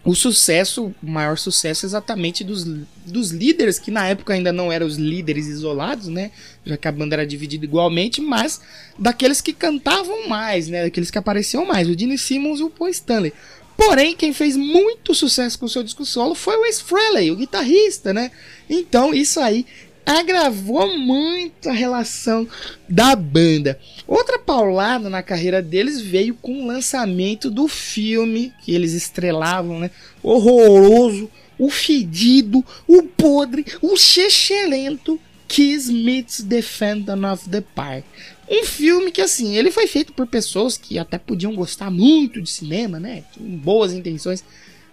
o 0.04 0.14
sucesso, 0.14 0.94
o 1.02 1.06
maior 1.06 1.36
sucesso 1.36 1.84
exatamente 1.84 2.42
dos, 2.42 2.64
dos 3.04 3.30
líderes, 3.30 3.78
que 3.78 3.90
na 3.90 4.08
época 4.08 4.32
ainda 4.32 4.52
não 4.52 4.72
eram 4.72 4.86
os 4.86 4.96
líderes 4.96 5.46
isolados, 5.46 6.08
né? 6.08 6.30
Já 6.64 6.76
que 6.76 6.88
a 6.88 6.92
banda 6.92 7.16
era 7.16 7.26
dividida 7.26 7.64
igualmente, 7.64 8.20
mas 8.20 8.60
daqueles 8.98 9.40
que 9.40 9.52
cantavam 9.52 10.26
mais, 10.26 10.68
né? 10.68 10.84
Daqueles 10.84 11.10
que 11.10 11.18
apareciam 11.18 11.66
mais, 11.66 11.88
o 11.88 11.98
Gene 11.98 12.16
Simmons 12.16 12.60
e 12.60 12.62
o 12.62 12.70
Paul 12.70 12.88
Stanley. 12.88 13.32
Porém, 13.76 14.14
quem 14.14 14.32
fez 14.32 14.56
muito 14.56 15.14
sucesso 15.14 15.58
com 15.58 15.66
o 15.66 15.68
seu 15.68 15.82
disco 15.82 16.04
solo 16.04 16.34
foi 16.34 16.56
o 16.56 16.66
Ace 16.66 16.82
Frehley, 16.82 17.30
o 17.30 17.36
guitarrista, 17.36 18.12
né? 18.12 18.30
Então, 18.68 19.14
isso 19.14 19.40
aí 19.40 19.66
agravou 20.04 20.96
muito 20.98 21.68
a 21.68 21.72
relação 21.72 22.48
da 22.88 23.14
banda. 23.14 23.78
Outra 24.06 24.38
paulada 24.38 25.08
na 25.08 25.22
carreira 25.22 25.62
deles 25.62 26.00
veio 26.00 26.34
com 26.34 26.62
o 26.62 26.66
lançamento 26.66 27.50
do 27.50 27.68
filme 27.68 28.52
que 28.62 28.74
eles 28.74 28.92
estrelavam, 28.92 29.80
né? 29.80 29.90
Horroroso, 30.22 31.30
o 31.58 31.70
fedido, 31.70 32.64
o 32.88 33.02
podre, 33.02 33.64
o 33.80 33.96
chechelento 33.96 35.20
Kiss 35.46 35.92
Meets 35.92 36.44
the 36.48 36.62
Phantom 36.62 37.32
of 37.32 37.48
the 37.48 37.60
Park. 37.60 38.04
Um 38.48 38.64
filme 38.64 39.12
que, 39.12 39.20
assim, 39.20 39.56
ele 39.56 39.70
foi 39.70 39.86
feito 39.86 40.12
por 40.12 40.26
pessoas 40.26 40.76
que 40.76 40.98
até 40.98 41.18
podiam 41.18 41.54
gostar 41.54 41.90
muito 41.90 42.40
de 42.40 42.50
cinema, 42.50 42.98
né? 42.98 43.24
Com 43.36 43.44
boas 43.56 43.92
intenções. 43.92 44.42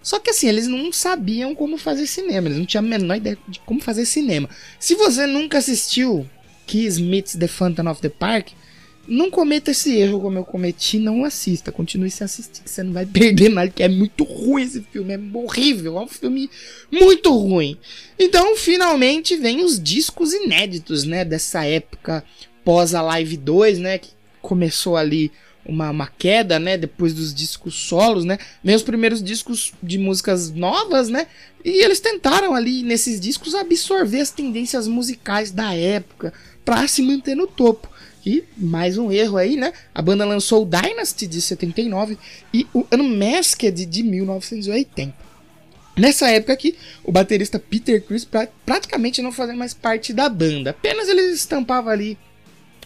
Só 0.08 0.20
que 0.20 0.30
assim, 0.30 0.48
eles 0.48 0.68
não 0.68 0.90
sabiam 0.94 1.54
como 1.54 1.78
fazer 1.78 2.08
cinema, 2.08 2.48
eles 2.48 2.58
não 2.58 2.66
tinham 2.66 2.82
a 2.82 2.88
menor 2.88 3.18
ideia 3.18 3.38
de 3.46 3.60
como 3.60 3.82
fazer 3.82 4.06
cinema. 4.06 4.50
Se 4.80 4.96
você 4.96 5.28
nunca 5.28 5.58
assistiu 5.58 6.26
Kiss 6.66 7.02
Meets 7.02 7.36
the 7.36 7.46
Phantom 7.46 7.92
of 7.92 8.00
the 8.00 8.08
Park, 8.08 8.52
não 9.06 9.30
cometa 9.30 9.72
esse 9.72 9.94
erro 9.98 10.22
como 10.22 10.38
eu 10.38 10.46
cometi, 10.46 10.98
não 10.98 11.26
assista. 11.26 11.74
Continue 11.74 12.10
sem 12.10 12.24
assistir, 12.24 12.64
que 12.64 12.70
você 12.70 12.84
não 12.84 12.94
vai 12.94 13.06
perder 13.06 13.50
nada, 13.50 13.70
que 13.70 13.84
é 13.84 13.90
muito 13.90 14.24
ruim 14.24 14.64
esse 14.64 14.80
filme, 14.80 15.14
é 15.14 15.20
horrível, 15.38 15.98
é 15.98 16.02
um 16.02 16.08
filme 16.08 16.50
muito 16.90 17.30
ruim. 17.38 17.78
Então, 18.18 18.56
finalmente, 18.56 19.36
vem 19.36 19.62
os 19.62 19.78
discos 19.78 20.32
inéditos, 20.32 21.04
né, 21.04 21.26
dessa 21.26 21.66
época 21.66 22.24
pós 22.64 22.96
a 22.96 23.02
Live 23.02 23.36
2, 23.36 23.80
né, 23.80 23.98
que 23.98 24.12
começou 24.42 24.96
ali 24.96 25.34
uma, 25.68 25.90
uma 25.90 26.08
queda, 26.08 26.60
né, 26.60 26.78
depois 26.78 27.14
dos 27.14 27.34
discos 27.34 27.76
solos, 27.76 28.26
né, 28.26 28.38
os 28.64 28.84
primeiros 28.84 29.22
discos 29.22 29.74
de 29.84 29.98
músicas 29.98 30.52
novas, 30.52 31.10
né, 31.10 31.28
e 31.64 31.84
eles 31.84 32.00
tentaram 32.00 32.56
ali 32.56 32.84
nesses 32.84 33.20
discos 33.20 33.54
absorver 33.54 34.22
as 34.22 34.32
tendências 34.32 34.88
musicais 34.88 35.52
da 35.52 35.74
época 35.74 36.34
para 36.64 36.88
se 36.88 37.02
manter 37.02 37.36
no 37.36 37.48
topo. 37.48 37.90
E 38.26 38.44
mais 38.58 38.98
um 38.98 39.10
erro 39.10 39.38
aí, 39.38 39.56
né? 39.56 39.72
A 39.96 40.02
banda 40.02 40.26
lançou 40.26 40.64
o 40.64 40.66
Dynasty 40.66 41.26
de 41.28 41.42
79 41.42 42.18
e 42.54 42.68
o 42.74 42.86
Unmasked 42.92 43.86
de 43.86 44.04
1980. 44.04 45.14
Nessa 45.98 46.30
época 46.30 46.54
aqui, 46.54 46.76
o 47.04 47.12
baterista 47.12 47.58
Peter 47.58 48.04
Chris 48.04 48.26
pra, 48.26 48.48
praticamente 48.66 49.22
não 49.22 49.32
fazia 49.32 49.56
mais 49.56 49.74
parte 49.74 50.14
da 50.14 50.28
banda. 50.30 50.72
Apenas 50.72 51.08
ele 51.08 51.22
estampava 51.32 51.90
ali 51.90 52.18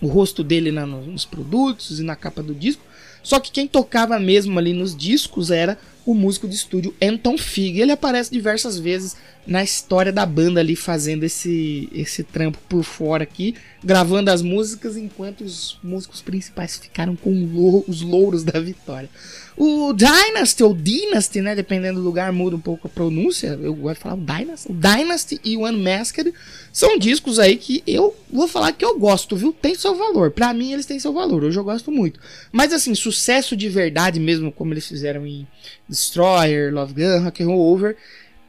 o 0.01 0.07
rosto 0.07 0.43
dele 0.43 0.71
na, 0.71 0.85
nos 0.85 1.25
produtos 1.25 1.99
e 1.99 2.03
na 2.03 2.15
capa 2.15 2.41
do 2.41 2.55
disco. 2.55 2.83
Só 3.23 3.39
que 3.39 3.51
quem 3.51 3.67
tocava 3.67 4.19
mesmo 4.19 4.57
ali 4.57 4.73
nos 4.73 4.95
discos 4.95 5.51
era 5.51 5.77
o 6.05 6.13
músico 6.13 6.47
de 6.47 6.55
estúdio 6.55 6.93
Anton 7.01 7.37
Fig. 7.37 7.79
Ele 7.79 7.91
aparece 7.91 8.31
diversas 8.31 8.77
vezes 8.77 9.15
na 9.45 9.63
história 9.63 10.11
da 10.11 10.25
banda 10.25 10.59
ali 10.59 10.75
fazendo 10.75 11.23
esse 11.23 11.89
esse 11.93 12.23
trampo 12.23 12.59
por 12.69 12.83
fora 12.83 13.23
aqui, 13.23 13.55
gravando 13.83 14.29
as 14.29 14.41
músicas 14.41 14.95
enquanto 14.95 15.41
os 15.41 15.79
músicos 15.83 16.21
principais 16.21 16.77
ficaram 16.77 17.15
com 17.15 17.83
os 17.87 18.01
louros 18.01 18.43
da 18.43 18.59
vitória. 18.59 19.09
O 19.57 19.93
Dynasty, 19.93 20.63
ou 20.63 20.73
Dynasty, 20.73 21.41
né? 21.41 21.53
Dependendo 21.55 21.99
do 21.99 22.05
lugar, 22.05 22.31
muda 22.31 22.55
um 22.55 22.59
pouco 22.59 22.87
a 22.87 22.89
pronúncia. 22.89 23.59
Eu 23.61 23.75
gosto 23.75 23.97
de 23.97 24.01
falar 24.01 24.15
o 24.15 24.17
Dynasty. 24.17 24.71
O 24.71 24.73
Dynasty 24.73 25.41
e 25.43 25.57
o 25.57 25.67
Unmasked 25.67 26.33
são 26.71 26.97
discos 26.97 27.37
aí 27.37 27.57
que 27.57 27.83
eu 27.85 28.15
vou 28.31 28.47
falar 28.47 28.71
que 28.71 28.83
eu 28.83 28.97
gosto, 28.97 29.35
viu? 29.35 29.51
Tem 29.51 29.75
seu 29.75 29.93
valor. 29.95 30.31
Pra 30.31 30.53
mim, 30.53 30.71
eles 30.71 30.85
têm 30.85 30.99
seu 30.99 31.13
valor. 31.13 31.43
Hoje 31.43 31.59
eu 31.59 31.63
gosto 31.63 31.91
muito. 31.91 32.19
Mas, 32.51 32.71
assim, 32.71 32.95
sucesso 32.95 33.55
de 33.55 33.67
verdade 33.67 34.19
mesmo, 34.19 34.51
como 34.51 34.73
eles 34.73 34.87
fizeram 34.87 35.27
em 35.27 35.45
Destroyer, 35.91 36.73
Love 36.73 36.93
Gun, 36.93 37.23
Rock 37.23 37.43
and 37.43 37.47
Roll 37.47 37.73
Over, 37.73 37.97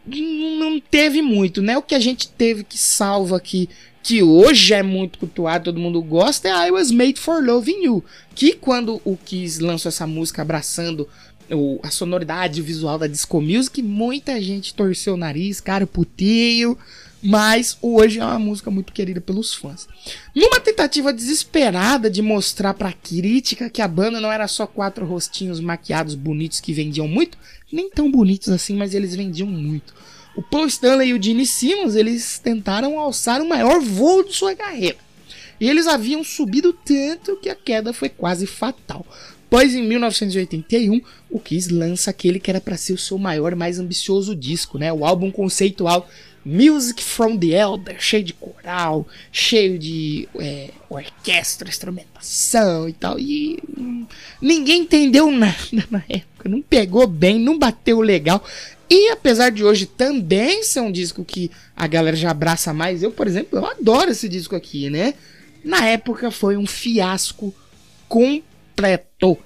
não 0.06 0.80
teve 0.80 1.20
muito, 1.20 1.60
né? 1.60 1.76
O 1.76 1.82
que 1.82 1.94
a 1.94 2.00
gente 2.00 2.28
teve 2.28 2.64
que 2.64 2.78
salva 2.78 3.36
aqui 3.36 3.68
que 4.02 4.22
hoje 4.22 4.74
é 4.74 4.82
muito 4.82 5.18
cultuado, 5.18 5.66
todo 5.66 5.78
mundo 5.78 6.02
gosta, 6.02 6.48
é 6.48 6.68
I 6.68 6.70
Was 6.72 6.90
Made 6.90 7.20
for 7.20 7.44
Loving 7.44 7.84
You. 7.84 8.04
Que 8.34 8.52
quando 8.54 9.00
o 9.04 9.16
Kiss 9.16 9.62
lançou 9.62 9.90
essa 9.90 10.06
música 10.06 10.42
abraçando 10.42 11.08
o, 11.48 11.78
a 11.82 11.90
sonoridade 11.90 12.60
visual 12.60 12.98
da 12.98 13.06
disco 13.06 13.40
music, 13.40 13.80
muita 13.80 14.40
gente 14.40 14.74
torceu 14.74 15.14
o 15.14 15.16
nariz, 15.16 15.60
cara, 15.60 15.86
putinho. 15.86 16.76
Mas 17.22 17.78
hoje 17.80 18.18
é 18.18 18.24
uma 18.24 18.38
música 18.38 18.68
muito 18.68 18.92
querida 18.92 19.20
pelos 19.20 19.54
fãs. 19.54 19.86
Numa 20.34 20.58
tentativa 20.58 21.12
desesperada 21.12 22.10
de 22.10 22.20
mostrar 22.20 22.74
pra 22.74 22.92
crítica 22.92 23.70
que 23.70 23.80
a 23.80 23.86
banda 23.86 24.20
não 24.20 24.32
era 24.32 24.48
só 24.48 24.66
quatro 24.66 25.06
rostinhos 25.06 25.60
maquiados 25.60 26.16
bonitos 26.16 26.58
que 26.58 26.72
vendiam 26.72 27.06
muito, 27.06 27.38
nem 27.70 27.88
tão 27.88 28.10
bonitos 28.10 28.48
assim, 28.48 28.74
mas 28.74 28.92
eles 28.92 29.14
vendiam 29.14 29.46
muito. 29.46 29.94
O 30.34 30.42
Paul 30.42 30.66
Stanley 30.66 31.10
e 31.10 31.14
o 31.14 31.22
Gene 31.22 31.46
Simmons, 31.46 31.94
eles 31.94 32.40
tentaram 32.40 32.98
alçar 32.98 33.40
o 33.40 33.48
maior 33.48 33.80
voo 33.80 34.24
de 34.24 34.34
sua 34.34 34.56
carreira. 34.56 34.96
E 35.60 35.68
eles 35.68 35.86
haviam 35.86 36.24
subido 36.24 36.72
tanto 36.72 37.36
que 37.36 37.48
a 37.48 37.54
queda 37.54 37.92
foi 37.92 38.08
quase 38.08 38.48
fatal. 38.48 39.06
Pois 39.48 39.74
em 39.74 39.82
1981, 39.86 41.00
o 41.30 41.38
Kiss 41.38 41.72
lança 41.72 42.10
aquele 42.10 42.40
que 42.40 42.50
era 42.50 42.60
para 42.60 42.76
ser 42.76 42.94
o 42.94 42.98
seu 42.98 43.18
maior, 43.18 43.54
mais 43.54 43.78
ambicioso 43.78 44.34
disco, 44.34 44.78
né? 44.78 44.92
O 44.92 45.04
álbum 45.04 45.30
conceitual 45.30 46.08
Music 46.44 47.02
from 47.02 47.38
the 47.38 47.48
Elder, 47.48 47.96
cheio 48.00 48.24
de 48.24 48.32
coral, 48.32 49.06
cheio 49.30 49.78
de 49.78 50.28
é, 50.38 50.70
orquestra, 50.88 51.68
instrumentação 51.68 52.88
e 52.88 52.92
tal. 52.92 53.18
E 53.18 53.62
ninguém 54.40 54.82
entendeu 54.82 55.30
nada 55.30 55.56
na 55.90 56.02
época, 56.08 56.48
não 56.48 56.60
pegou 56.60 57.06
bem, 57.06 57.38
não 57.38 57.58
bateu 57.58 58.00
legal. 58.00 58.44
E 58.90 59.10
apesar 59.10 59.50
de 59.50 59.64
hoje 59.64 59.86
também 59.86 60.62
ser 60.62 60.80
um 60.80 60.92
disco 60.92 61.24
que 61.24 61.50
a 61.74 61.86
galera 61.86 62.16
já 62.16 62.30
abraça 62.30 62.74
mais, 62.74 63.02
eu, 63.02 63.10
por 63.10 63.26
exemplo, 63.26 63.58
eu 63.58 63.64
adoro 63.64 64.10
esse 64.10 64.28
disco 64.28 64.54
aqui, 64.54 64.90
né? 64.90 65.14
Na 65.64 65.86
época 65.86 66.30
foi 66.30 66.56
um 66.56 66.66
fiasco 66.66 67.54
completo. 68.08 69.38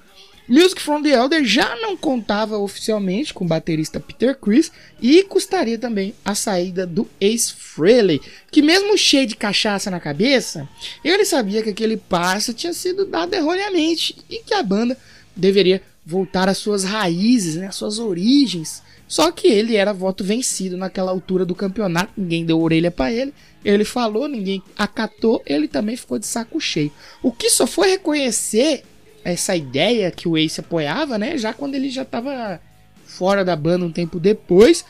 Music 0.49 0.81
from 0.81 1.03
the 1.03 1.11
Elder 1.11 1.45
já 1.45 1.75
não 1.77 1.97
contava 1.97 2.57
oficialmente 2.57 3.35
com 3.35 3.45
o 3.45 3.49
baterista 3.49 3.99
Peter 3.99 4.37
Chris 4.37 4.71
e 5.03 5.25
custaria 5.25 5.77
também 5.77 6.15
a 6.25 6.35
saída 6.35 6.87
do 6.87 7.09
Ace 7.21 7.53
Frehley, 7.53 8.21
que 8.51 8.63
mesmo 8.63 8.97
cheio 8.97 9.27
de 9.27 9.37
cachaça 9.37 9.91
na 9.91 9.99
cabeça, 9.99 10.69
ele 11.03 11.25
sabia 11.25 11.63
que 11.63 11.71
aquele 11.71 11.97
passo 11.97 12.55
tinha 12.55 12.73
sido 12.73 13.05
dado 13.05 13.35
erroneamente 13.35 14.17
e 14.31 14.39
que 14.39 14.55
a 14.55 14.63
banda 14.63 14.97
deveria 15.35 15.83
voltar 16.05 16.49
às 16.49 16.59
suas 16.59 16.85
raízes, 16.85 17.57
né, 17.57 17.67
às 17.67 17.75
suas 17.75 17.99
origens, 17.99 18.83
só 19.09 19.31
que 19.31 19.47
ele 19.49 19.77
era 19.77 19.93
voto 19.93 20.25
vencido 20.25 20.77
naquela 20.77 21.11
altura 21.11 21.45
do 21.45 21.55
campeonato, 21.55 22.13
ninguém 22.17 22.45
deu 22.45 22.61
orelha 22.61 22.91
para 22.91 23.13
ele. 23.13 23.33
Ele 23.65 23.85
falou, 23.85 24.29
ninguém 24.29 24.63
acatou, 24.77 25.43
ele 25.47 25.69
também 25.69 25.97
ficou 25.97 26.19
de 26.19 26.27
saco 26.27 26.61
cheio. 26.61 26.93
O 27.23 27.31
que 27.31 27.51
só 27.51 27.67
foi 27.67 27.91
reconhecer 27.91 28.85
essa 29.27 29.57
ideia 29.57 30.11
que 30.13 30.29
o 30.29 30.39
Ace 30.39 30.61
apoiava, 30.61 31.19
né? 31.19 31.37
Já 31.37 31.53
quando 31.53 31.75
ele 31.75 31.91
já 31.91 32.03
estava 32.03 32.61
fora 33.05 33.45
da 33.45 33.57
banda 33.57 33.85
um 33.85 33.91
tempo 33.91 34.21
depois. 34.21 34.85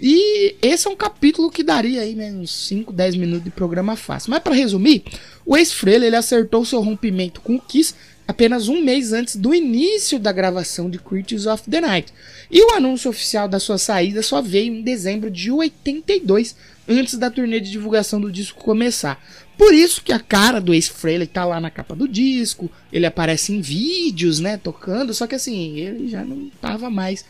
E 0.00 0.56
esse 0.62 0.88
é 0.88 0.90
um 0.90 0.96
capítulo 0.96 1.50
que 1.50 1.62
daria 1.62 2.00
aí 2.00 2.14
né, 2.14 2.32
uns 2.32 2.50
5, 2.50 2.92
10 2.92 3.16
minutos 3.16 3.44
de 3.44 3.50
programa 3.50 3.94
fácil. 3.94 4.30
Mas 4.30 4.42
para 4.42 4.54
resumir, 4.54 5.04
o 5.44 5.56
Ace 5.56 5.74
Frehley 5.74 6.08
ele 6.08 6.16
acertou 6.16 6.64
seu 6.64 6.80
rompimento 6.80 7.42
com 7.42 7.56
o 7.56 7.60
Kiss 7.60 7.94
apenas 8.26 8.68
um 8.68 8.82
mês 8.82 9.12
antes 9.12 9.36
do 9.36 9.54
início 9.54 10.18
da 10.18 10.32
gravação 10.32 10.88
de 10.88 10.98
Creatures 10.98 11.46
of 11.46 11.68
the 11.68 11.80
Night. 11.80 12.12
E 12.50 12.62
o 12.62 12.74
anúncio 12.74 13.10
oficial 13.10 13.48
da 13.48 13.58
sua 13.58 13.78
saída 13.78 14.22
só 14.22 14.40
veio 14.40 14.74
em 14.74 14.82
dezembro 14.82 15.30
de 15.30 15.50
82, 15.50 16.56
antes 16.88 17.16
da 17.16 17.30
turnê 17.30 17.60
de 17.60 17.70
divulgação 17.70 18.20
do 18.20 18.32
disco 18.32 18.62
começar. 18.62 19.22
Por 19.56 19.72
isso 19.72 20.02
que 20.02 20.12
a 20.12 20.18
cara 20.18 20.60
do 20.60 20.74
Ace 20.74 20.90
Frehley 20.90 21.26
tá 21.26 21.44
lá 21.44 21.60
na 21.60 21.70
capa 21.70 21.94
do 21.94 22.08
disco, 22.08 22.70
ele 22.92 23.06
aparece 23.06 23.52
em 23.52 23.60
vídeos, 23.60 24.40
né, 24.40 24.56
tocando, 24.56 25.14
só 25.14 25.26
que 25.26 25.34
assim, 25.34 25.78
ele 25.78 26.08
já 26.08 26.24
não 26.24 26.50
tava 26.60 26.90
mais 26.90 27.24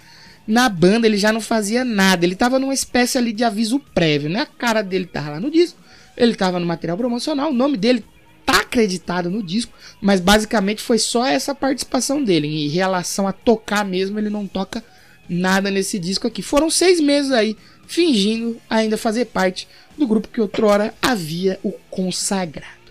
na 0.46 0.68
banda, 0.68 1.06
ele 1.06 1.16
já 1.16 1.32
não 1.32 1.40
fazia 1.40 1.84
nada, 1.84 2.24
ele 2.24 2.34
tava 2.34 2.58
numa 2.58 2.74
espécie 2.74 3.18
ali 3.18 3.32
de 3.32 3.44
aviso 3.44 3.78
prévio, 3.78 4.28
né? 4.28 4.40
A 4.40 4.46
cara 4.46 4.82
dele 4.82 5.06
tava 5.06 5.30
lá 5.30 5.40
no 5.40 5.50
disco, 5.50 5.78
ele 6.16 6.34
tava 6.34 6.60
no 6.60 6.66
material 6.66 6.96
promocional, 6.96 7.50
o 7.50 7.54
nome 7.54 7.76
dele 7.76 8.04
tá 8.44 8.60
acreditado 8.60 9.30
no 9.30 9.42
disco, 9.42 9.72
mas 10.00 10.20
basicamente 10.20 10.82
foi 10.82 10.98
só 10.98 11.26
essa 11.26 11.54
participação 11.54 12.22
dele. 12.22 12.46
Em 12.46 12.68
relação 12.68 13.26
a 13.26 13.32
tocar 13.32 13.84
mesmo, 13.84 14.18
ele 14.18 14.30
não 14.30 14.46
toca 14.46 14.84
nada 15.28 15.70
nesse 15.70 15.98
disco 15.98 16.26
aqui. 16.26 16.42
Foram 16.42 16.70
seis 16.70 17.00
meses 17.00 17.32
aí 17.32 17.56
fingindo 17.86 18.60
ainda 18.68 18.96
fazer 18.96 19.26
parte 19.26 19.68
do 19.96 20.06
grupo 20.06 20.28
que 20.28 20.40
outrora 20.40 20.94
havia 21.00 21.58
o 21.62 21.72
consagrado. 21.90 22.84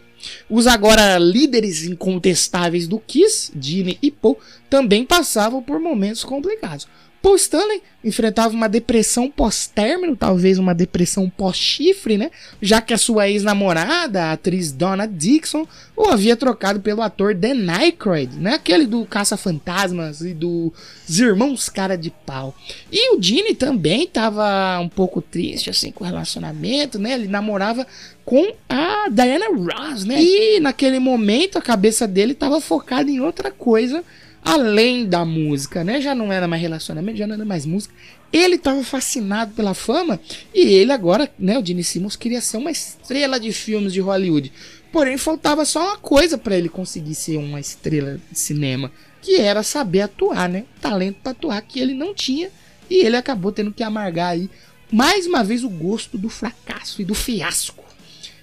Os 0.50 0.67
agora 0.67 1.17
líderes 1.17 1.83
incontestáveis 1.83 2.88
do 2.88 3.00
Kiss, 3.00 3.51
Gene 3.60 3.98
e 4.01 4.10
Paul, 4.10 4.39
também 4.69 5.05
passavam 5.05 5.62
por 5.62 5.79
momentos 5.79 6.24
complicados. 6.24 6.88
Paul 7.24 7.38
Stanley 7.38 7.82
enfrentava 8.03 8.53
uma 8.53 8.68
depressão 8.68 9.32
pós-término, 9.32 10.13
talvez 10.13 10.60
uma 10.60 10.75
depressão 10.75 11.30
pós-chifre, 11.30 12.18
né? 12.18 12.30
Já 12.62 12.82
que 12.82 12.94
a 12.94 12.98
sua 12.98 13.30
ex-namorada, 13.30 14.25
a 14.25 14.32
atriz 14.34 14.74
Donna 14.74 15.08
Dixon, 15.08 15.65
o 15.96 16.10
havia 16.10 16.36
trocado 16.36 16.82
pelo 16.82 17.01
ator 17.01 17.34
Dan 17.34 17.72
Aykroyd, 17.72 18.36
né? 18.36 18.56
Aquele 18.56 18.86
do 18.86 19.06
Caça-Fantasmas 19.06 20.20
e 20.20 20.34
dos 20.34 20.74
Irmãos 21.18 21.70
Cara 21.70 21.96
de 21.96 22.12
Pau. 22.12 22.53
E 22.92 23.15
o 23.15 23.22
Gene 23.22 23.56
também 23.56 24.03
estava 24.03 24.77
um 24.80 24.89
pouco 24.89 25.22
triste, 25.22 25.70
assim, 25.70 25.94
com 25.94 26.03
o 26.03 26.08
relacionamento, 26.08 27.00
né? 27.00 27.13
Ele 27.13 27.30
namorava 27.30 27.88
com 28.25 28.53
a 28.68 29.08
Diana 29.10 29.48
Ross, 29.48 30.03
né? 30.03 30.22
E 30.22 30.60
naquele 30.60 31.00
momento 31.00 31.58
a 31.58 31.62
cabeça 31.62 32.06
dele 32.06 32.34
estava 32.34 32.60
focada 32.60 33.10
em 33.10 33.22
outra 33.22 33.50
coisa 33.50 34.03
além 34.44 35.06
da 35.06 35.24
música, 35.24 35.84
né? 35.84 36.02
Já 36.02 36.14
não 36.14 36.32
era 36.32 36.48
mais 36.48 36.62
relacionamento, 36.62 37.18
já 37.18 37.28
não 37.28 37.36
era 37.36 37.46
mais 37.46 37.66
música. 37.66 37.94
Ele 38.32 38.56
estava 38.56 38.84
fascinado 38.84 39.54
pela 39.54 39.74
fama 39.74 40.20
e 40.54 40.62
ele 40.62 40.92
agora, 40.92 41.32
né, 41.38 41.58
o 41.58 41.66
Gene 41.66 41.84
Simmons 41.84 42.16
queria 42.16 42.42
ser 42.42 42.58
uma 42.58 42.72
estrela 42.72 43.40
de 43.40 43.54
filmes 43.54 43.94
de 43.94 44.00
Hollywood. 44.00 44.52
Porém, 44.92 45.18
faltava 45.18 45.66
só 45.66 45.84
uma 45.84 45.98
coisa 45.98 46.38
para 46.38 46.58
ele 46.58 46.70
conseguir 46.70 47.16
ser 47.16 47.38
uma 47.38 47.60
estrela 47.60 48.20
de 48.32 48.38
cinema, 48.38 48.92
que 49.22 49.38
era 49.38 49.64
saber 49.64 50.02
atuar, 50.02 50.50
né? 50.50 50.66
Talento 50.82 51.18
para 51.22 51.32
atuar 51.32 51.62
que 51.62 51.80
ele 51.80 51.94
não 51.94 52.14
tinha 52.14 52.50
e 52.90 53.06
ele 53.06 53.16
acabou 53.16 53.52
tendo 53.52 53.72
que 53.72 53.84
amargar 53.84 54.32
aí 54.32 54.50
mais 54.92 55.26
uma 55.26 55.44
vez 55.44 55.64
o 55.64 55.70
gosto 55.70 56.18
do 56.18 56.30
fracasso 56.30 57.02
e 57.02 57.06
do 57.06 57.16
fiasco. 57.16 57.84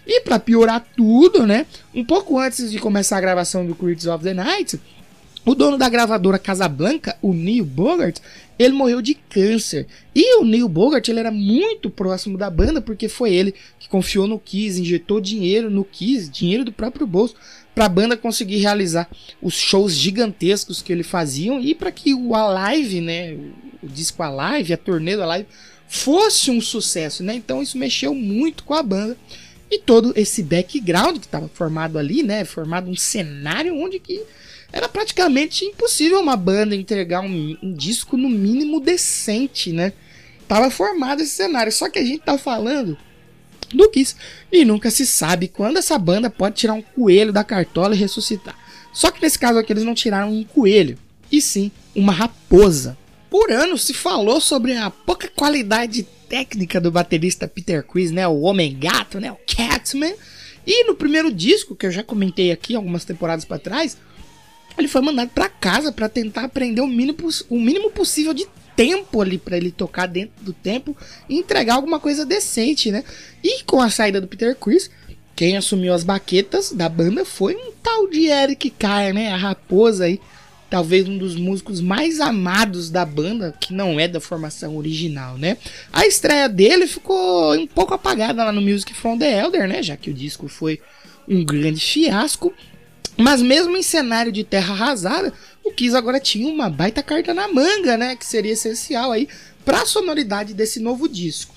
E 0.07 0.23
para 0.23 0.40
piorar 0.40 0.85
tudo, 0.97 1.47
né? 1.47 1.66
Um 1.95 2.04
pouco 2.04 2.38
antes 2.38 2.71
de 2.71 2.78
começar 2.78 3.19
a 3.19 3.21
gravação 3.21 3.64
do 3.64 3.75
Creeds 3.75 4.07
of 4.07 4.25
the 4.25 4.35
Night, 4.35 4.80
o 5.44 5.54
dono 5.54 5.78
da 5.78 5.88
gravadora 5.88 6.38
Casablanca, 6.38 7.16
o 7.23 7.32
Neil 7.32 7.64
Bogart, 7.64 8.18
ele 8.59 8.75
morreu 8.75 9.00
de 9.00 9.14
câncer. 9.14 9.87
E 10.14 10.38
o 10.38 10.44
Neil 10.44 10.68
Bogart 10.68 11.09
ele 11.09 11.20
era 11.20 11.30
muito 11.30 11.88
próximo 11.88 12.37
da 12.37 12.50
banda 12.50 12.80
porque 12.80 13.09
foi 13.09 13.32
ele 13.32 13.54
que 13.78 13.88
confiou 13.88 14.26
no 14.26 14.38
Kiss, 14.38 14.80
injetou 14.80 15.20
dinheiro 15.20 15.70
no 15.70 15.82
Kiss, 15.82 16.30
dinheiro 16.30 16.64
do 16.64 16.73
próprio 16.73 17.06
bolso, 17.06 17.35
para 17.75 17.87
a 17.87 17.88
banda 17.88 18.16
conseguir 18.16 18.59
realizar 18.59 19.09
os 19.40 19.54
shows 19.54 19.94
gigantescos 19.94 20.82
que 20.82 20.92
ele 20.92 21.02
faziam 21.02 21.61
e 21.61 21.75
para 21.75 21.90
que 21.90 22.12
o 22.12 22.35
Alive, 22.35 23.00
né, 23.00 23.32
o 23.82 23.88
disco 23.88 24.23
Alive, 24.23 24.75
a 24.75 24.76
turnê 24.76 25.16
do 25.16 25.23
Alive 25.23 25.49
fosse 25.88 26.50
um 26.50 26.61
sucesso, 26.61 27.25
né? 27.25 27.35
Então 27.35 27.62
isso 27.62 27.78
mexeu 27.78 28.14
muito 28.14 28.62
com 28.62 28.75
a 28.75 28.82
banda. 28.82 29.16
E 29.70 29.78
todo 29.78 30.12
esse 30.16 30.42
background 30.42 31.18
que 31.18 31.26
estava 31.26 31.49
formado 31.49 31.99
ali, 31.99 32.23
né? 32.23 32.44
Formado 32.44 32.90
um 32.90 32.97
cenário 32.97 33.75
onde 33.76 33.99
que 33.99 34.23
era 34.73 34.89
praticamente 34.89 35.65
impossível 35.65 36.21
uma 36.21 36.37
banda 36.37 36.76
entregar 36.76 37.21
um, 37.21 37.56
um, 37.63 37.73
disco 37.73 38.17
no 38.17 38.28
mínimo 38.28 38.80
decente, 38.80 39.73
né? 39.73 39.93
Tava 40.47 40.71
formado 40.71 41.23
esse 41.23 41.35
cenário, 41.35 41.73
só 41.73 41.89
que 41.89 41.99
a 41.99 42.04
gente 42.04 42.23
tá 42.23 42.37
falando 42.39 42.97
do 43.73 43.89
Kiss 43.89 44.17
e 44.50 44.65
nunca 44.65 44.91
se 44.91 45.06
sabe 45.06 45.49
quando 45.49 45.76
essa 45.76 45.99
banda 45.99 46.28
pode 46.28 46.56
tirar 46.56 46.75
um 46.75 46.83
coelho 46.83 47.33
da 47.33 47.45
cartola 47.45 47.95
e 47.95 47.99
ressuscitar. 47.99 48.56
Só 48.93 49.11
que 49.11 49.23
nesse 49.23 49.39
caso 49.39 49.59
aqui 49.59 49.73
eles 49.73 49.85
não 49.85 49.95
tiraram 49.95 50.33
um 50.33 50.45
coelho, 50.45 50.99
e 51.30 51.41
sim 51.41 51.71
uma 51.95 52.13
raposa. 52.13 52.97
Por 53.28 53.52
anos 53.52 53.85
se 53.85 53.95
falou 53.95 54.41
sobre 54.41 54.76
a 54.76 54.91
pouca 54.91 55.28
qualidade 55.28 56.02
técnica 56.28 56.80
do 56.80 56.91
baterista 56.91 57.47
Peter 57.47 57.85
Chris, 57.85 58.11
né, 58.11 58.26
o 58.26 58.41
Homem 58.41 58.76
Gato, 58.78 59.21
né, 59.21 59.30
o 59.30 59.39
Catman. 59.47 60.15
E 60.67 60.85
no 60.85 60.95
primeiro 60.95 61.33
disco, 61.33 61.75
que 61.75 61.87
eu 61.87 61.91
já 61.91 62.02
comentei 62.02 62.52
aqui 62.52 62.75
algumas 62.75 63.04
temporadas 63.04 63.45
para 63.45 63.59
trás, 63.59 63.97
ele 64.78 64.89
foi 64.89 65.00
mandado 65.00 65.30
para 65.30 65.49
casa 65.49 65.93
para 65.93 66.09
tentar 66.09 66.45
aprender 66.45 66.80
o 66.80 66.87
mínimo, 66.87 67.19
o 67.49 67.59
mínimo 67.59 67.91
possível 67.91 68.33
de 68.33 68.47
tempo 68.75 69.21
ali 69.21 69.37
para 69.37 69.56
ele 69.56 69.71
tocar 69.71 70.06
dentro 70.06 70.43
do 70.43 70.52
tempo 70.52 70.97
e 71.28 71.37
entregar 71.37 71.75
alguma 71.75 72.00
coisa 72.00 72.25
decente, 72.25 72.91
né? 72.91 73.04
E 73.43 73.63
com 73.65 73.80
a 73.80 73.91
saída 73.91 74.21
do 74.21 74.28
Peter 74.28 74.56
Chris, 74.56 74.91
quem 75.37 75.56
assumiu 75.56 75.93
as 75.93 76.04
baquetas 76.04 76.73
da 76.73 76.89
banda 76.89 77.25
foi 77.25 77.54
um 77.54 77.73
tal 77.83 78.09
de 78.09 78.26
Eric 78.26 78.71
Carr, 78.71 79.13
né? 79.13 79.33
A 79.33 79.37
raposa 79.37 80.04
aí 80.04 80.21
talvez 80.71 81.09
um 81.09 81.19
dos 81.19 81.35
músicos 81.35 81.80
mais 81.80 82.21
amados 82.21 82.89
da 82.89 83.04
banda, 83.04 83.52
que 83.61 83.75
não 83.75 83.99
é 83.99 84.06
da 84.06 84.21
formação 84.21 84.76
original, 84.76 85.37
né? 85.37 85.59
A 85.93 86.06
estreia 86.06 86.49
dele 86.49 86.87
ficou 86.87 87.54
um 87.54 87.67
pouco 87.67 87.93
apagada 87.93 88.45
lá 88.45 88.52
no 88.52 88.63
Music 88.63 88.95
from 88.95 89.19
the 89.19 89.41
Elder, 89.41 89.69
né? 89.69 89.83
Já 89.83 89.97
que 89.97 90.11
o 90.11 90.15
disco 90.15 90.47
foi 90.47 90.80
um 91.28 91.45
grande 91.45 91.80
fiasco. 91.80 92.54
Mas 93.16 93.42
mesmo 93.42 93.76
em 93.76 93.82
cenário 93.82 94.32
de 94.32 94.44
terra 94.44 94.73
arrasada, 94.73 95.32
o 95.64 95.70
Kiss 95.73 95.94
agora 95.94 96.18
tinha 96.18 96.49
uma 96.49 96.70
baita 96.70 97.02
carta 97.02 97.34
na 97.34 97.49
manga, 97.49 97.96
né? 97.96 98.16
Que 98.16 98.25
seria 98.25 98.52
essencial 98.52 99.12
aí 99.12 99.28
para 99.64 99.82
a 99.82 99.86
sonoridade 99.86 100.54
desse 100.54 100.80
novo 100.80 101.08
disco. 101.08 101.54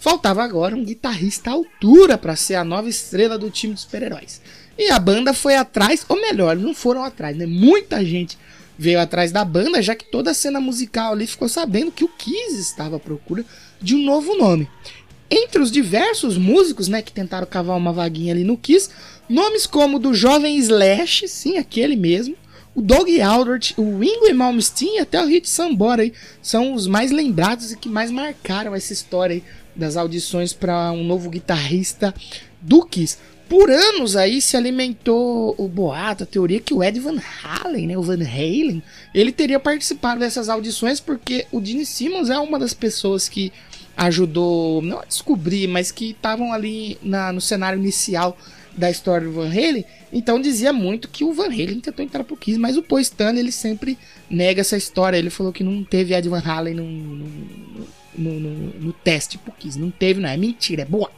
Faltava 0.00 0.44
agora 0.44 0.76
um 0.76 0.84
guitarrista 0.84 1.50
à 1.50 1.54
altura 1.54 2.16
para 2.16 2.36
ser 2.36 2.54
a 2.54 2.64
nova 2.64 2.88
estrela 2.88 3.36
do 3.36 3.50
time 3.50 3.74
de 3.74 3.80
super-heróis. 3.80 4.40
E 4.76 4.90
a 4.90 4.98
banda 4.98 5.34
foi 5.34 5.56
atrás, 5.56 6.04
ou 6.08 6.20
melhor, 6.20 6.56
não 6.56 6.72
foram 6.72 7.02
atrás, 7.02 7.36
né? 7.36 7.46
Muita 7.46 8.04
gente 8.04 8.38
veio 8.78 9.00
atrás 9.00 9.32
da 9.32 9.44
banda, 9.44 9.82
já 9.82 9.96
que 9.96 10.04
toda 10.04 10.30
a 10.30 10.34
cena 10.34 10.60
musical 10.60 11.12
ali 11.12 11.26
ficou 11.26 11.48
sabendo 11.48 11.90
que 11.90 12.04
o 12.04 12.08
Kiss 12.08 12.60
estava 12.60 12.96
à 12.96 13.00
procura 13.00 13.44
de 13.82 13.96
um 13.96 14.04
novo 14.04 14.36
nome. 14.36 14.70
Entre 15.30 15.60
os 15.60 15.70
diversos 15.70 16.38
músicos, 16.38 16.88
né, 16.88 17.02
que 17.02 17.12
tentaram 17.12 17.46
cavar 17.46 17.76
uma 17.76 17.92
vaguinha 17.92 18.32
ali 18.32 18.44
no 18.44 18.56
Kiss, 18.56 18.88
nomes 19.28 19.66
como 19.66 19.98
do 19.98 20.14
jovem 20.14 20.56
Slash, 20.56 21.28
sim, 21.28 21.58
aquele 21.58 21.96
mesmo, 21.96 22.34
o 22.74 22.80
Doug 22.80 23.08
Aldrich, 23.20 23.74
o 23.76 24.02
Ingo 24.02 24.32
Malmsteen 24.34 24.96
e 24.96 25.00
até 25.00 25.22
o 25.22 25.26
Hit 25.26 25.48
Sambora 25.48 26.02
aí, 26.02 26.12
são 26.40 26.72
os 26.72 26.86
mais 26.86 27.10
lembrados 27.10 27.72
e 27.72 27.76
que 27.76 27.88
mais 27.88 28.10
marcaram 28.10 28.74
essa 28.74 28.92
história 28.92 29.34
aí 29.34 29.44
das 29.74 29.96
audições 29.96 30.52
para 30.52 30.92
um 30.92 31.04
novo 31.04 31.28
guitarrista 31.28 32.14
do 32.60 32.84
Kiss. 32.84 33.18
Por 33.48 33.70
anos 33.70 34.14
aí 34.14 34.42
se 34.42 34.56
alimentou 34.56 35.54
o 35.56 35.66
boato, 35.66 36.24
a 36.24 36.26
teoria 36.26 36.60
que 36.60 36.74
o 36.74 36.84
Ed 36.84 37.00
Van 37.00 37.18
Halen, 37.42 37.86
né, 37.86 37.96
o 37.96 38.02
Van 38.02 38.22
Halen, 38.22 38.82
ele 39.14 39.32
teria 39.32 39.58
participado 39.58 40.20
dessas 40.20 40.48
audições 40.48 41.00
porque 41.00 41.46
o 41.50 41.64
Gene 41.64 41.86
Simmons 41.86 42.28
é 42.28 42.38
uma 42.38 42.58
das 42.58 42.74
pessoas 42.74 43.28
que 43.28 43.50
ajudou, 43.98 44.80
não 44.80 45.00
a 45.00 45.04
descobrir, 45.04 45.66
mas 45.66 45.90
que 45.90 46.10
estavam 46.10 46.52
ali 46.52 46.96
na, 47.02 47.32
no 47.32 47.40
cenário 47.40 47.80
inicial 47.80 48.38
da 48.76 48.88
história 48.88 49.26
do 49.26 49.32
Van 49.32 49.50
Halen. 49.50 49.84
Então 50.12 50.40
dizia 50.40 50.72
muito 50.72 51.08
que 51.08 51.24
o 51.24 51.32
Van 51.32 51.46
Halen 51.46 51.80
tentou 51.80 52.04
entrar 52.04 52.22
pro 52.22 52.36
Kiss, 52.36 52.56
mas 52.58 52.76
o 52.76 52.82
Paul 52.82 53.00
Stanley 53.00 53.40
ele 53.40 53.50
sempre 53.50 53.98
nega 54.30 54.60
essa 54.60 54.76
história. 54.76 55.18
Ele 55.18 55.30
falou 55.30 55.52
que 55.52 55.64
não 55.64 55.82
teve 55.82 56.14
Ed 56.14 56.28
Van 56.28 56.38
Halen 56.38 56.74
no, 56.74 56.84
no, 56.84 58.40
no, 58.40 58.50
no 58.80 58.92
teste 58.92 59.36
pro 59.36 59.52
Kiss. 59.52 59.76
Não 59.76 59.90
teve, 59.90 60.20
não. 60.20 60.28
É 60.28 60.36
mentira, 60.36 60.82
é 60.82 60.86
boa. 60.86 61.10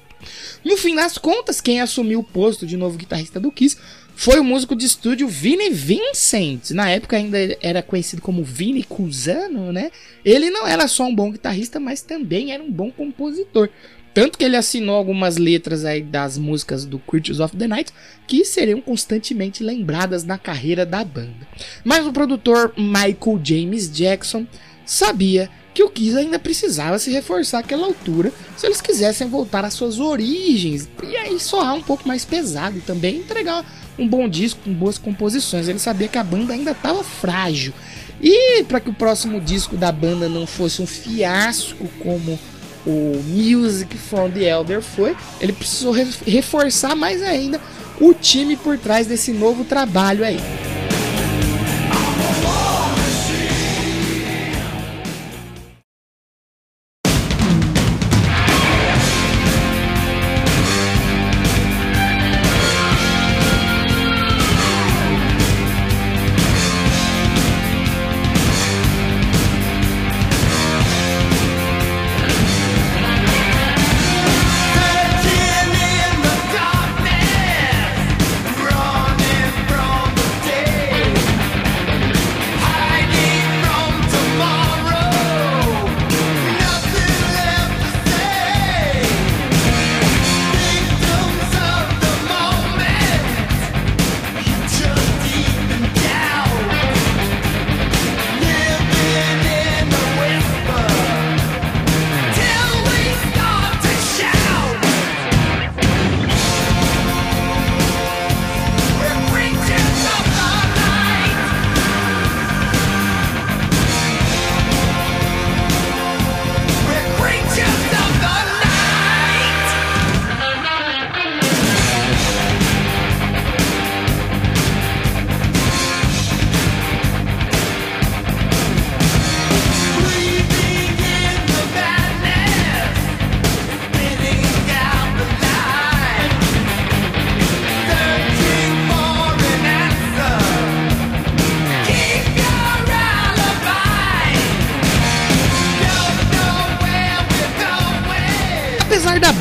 No 0.65 0.77
fim 0.79 0.95
das 0.95 1.19
contas, 1.19 1.61
quem 1.61 1.81
assumiu 1.81 2.21
o 2.21 2.25
posto 2.25 2.67
de 2.67 2.79
novo 2.79 2.97
guitarrista 2.97 3.39
do 3.39 3.53
Kiss 3.53 3.77
foi 4.21 4.39
o 4.39 4.45
músico 4.45 4.77
de 4.77 4.85
estúdio 4.85 5.27
Vinnie 5.27 5.71
Vincent. 5.71 6.73
Na 6.73 6.91
época 6.91 7.17
ainda 7.17 7.39
era 7.63 7.83
conhecido 7.83 8.21
como 8.21 8.45
Vinnie 8.45 8.85
Cusano, 8.85 9.73
né? 9.73 9.91
Ele 10.23 10.51
não 10.51 10.69
era 10.69 10.87
só 10.89 11.05
um 11.05 11.15
bom 11.15 11.31
guitarrista, 11.31 11.81
mas 11.81 12.03
também 12.03 12.53
era 12.53 12.63
um 12.63 12.71
bom 12.71 12.91
compositor. 12.91 13.71
Tanto 14.13 14.37
que 14.37 14.45
ele 14.45 14.59
assinou 14.59 14.97
algumas 14.97 15.39
letras 15.39 15.87
aí 15.87 16.03
das 16.03 16.37
músicas 16.37 16.85
do 16.85 16.99
Creatures 16.99 17.41
of 17.41 17.57
the 17.57 17.67
Night 17.67 17.95
que 18.27 18.45
seriam 18.45 18.83
constantemente 18.83 19.65
lembradas 19.65 20.23
na 20.23 20.37
carreira 20.37 20.85
da 20.85 21.03
banda. 21.03 21.49
Mas 21.83 22.07
o 22.07 22.13
produtor 22.13 22.75
Michael 22.77 23.41
James 23.43 23.91
Jackson 23.91 24.47
sabia 24.85 25.49
que 25.73 25.83
o 25.83 25.89
Kiss 25.89 26.19
ainda 26.19 26.39
precisava 26.39 26.99
se 26.99 27.11
reforçar 27.11 27.61
àquela 27.61 27.87
altura 27.87 28.33
se 28.57 28.67
eles 28.67 28.83
quisessem 28.83 29.29
voltar 29.29 29.65
às 29.65 29.73
suas 29.73 29.99
origens 29.99 30.89
e 31.03 31.17
aí 31.17 31.41
soar 31.41 31.75
um 31.75 31.83
pouco 31.83 32.07
mais 32.07 32.25
pesado 32.25 32.77
e 32.77 32.83
também 32.83 33.19
entregar 33.19 33.65
um 33.99 34.07
bom 34.09 34.29
disco 34.29 34.61
com 34.65 34.73
boas 34.73 34.99
composições. 34.99 35.69
Ele 35.69 35.79
sabia 35.79 36.09
que 36.09 36.19
a 36.19 36.25
banda 36.25 36.53
ainda 36.53 36.73
estava 36.73 37.03
frágil 37.05 37.73
e 38.21 38.63
para 38.65 38.81
que 38.81 38.91
o 38.91 38.95
próximo 38.95 39.41
disco 39.41 39.77
da 39.77 39.91
banda 39.91 40.29
não 40.29 40.47
fosse 40.47 40.83
um 40.83 40.87
fiasco 40.87 41.89
como 42.03 42.39
o 42.87 43.23
Music 43.27 43.97
from 43.97 44.31
the 44.31 44.49
Elder 44.49 44.83
foi, 44.83 45.17
ele 45.41 45.53
precisou 45.53 45.93
reforçar 46.27 46.95
mais 46.95 47.23
ainda 47.23 47.61
o 48.01 48.15
time 48.15 48.57
por 48.57 48.79
trás 48.79 49.07
desse 49.07 49.33
novo 49.33 49.65
trabalho 49.65 50.25
aí. 50.25 50.39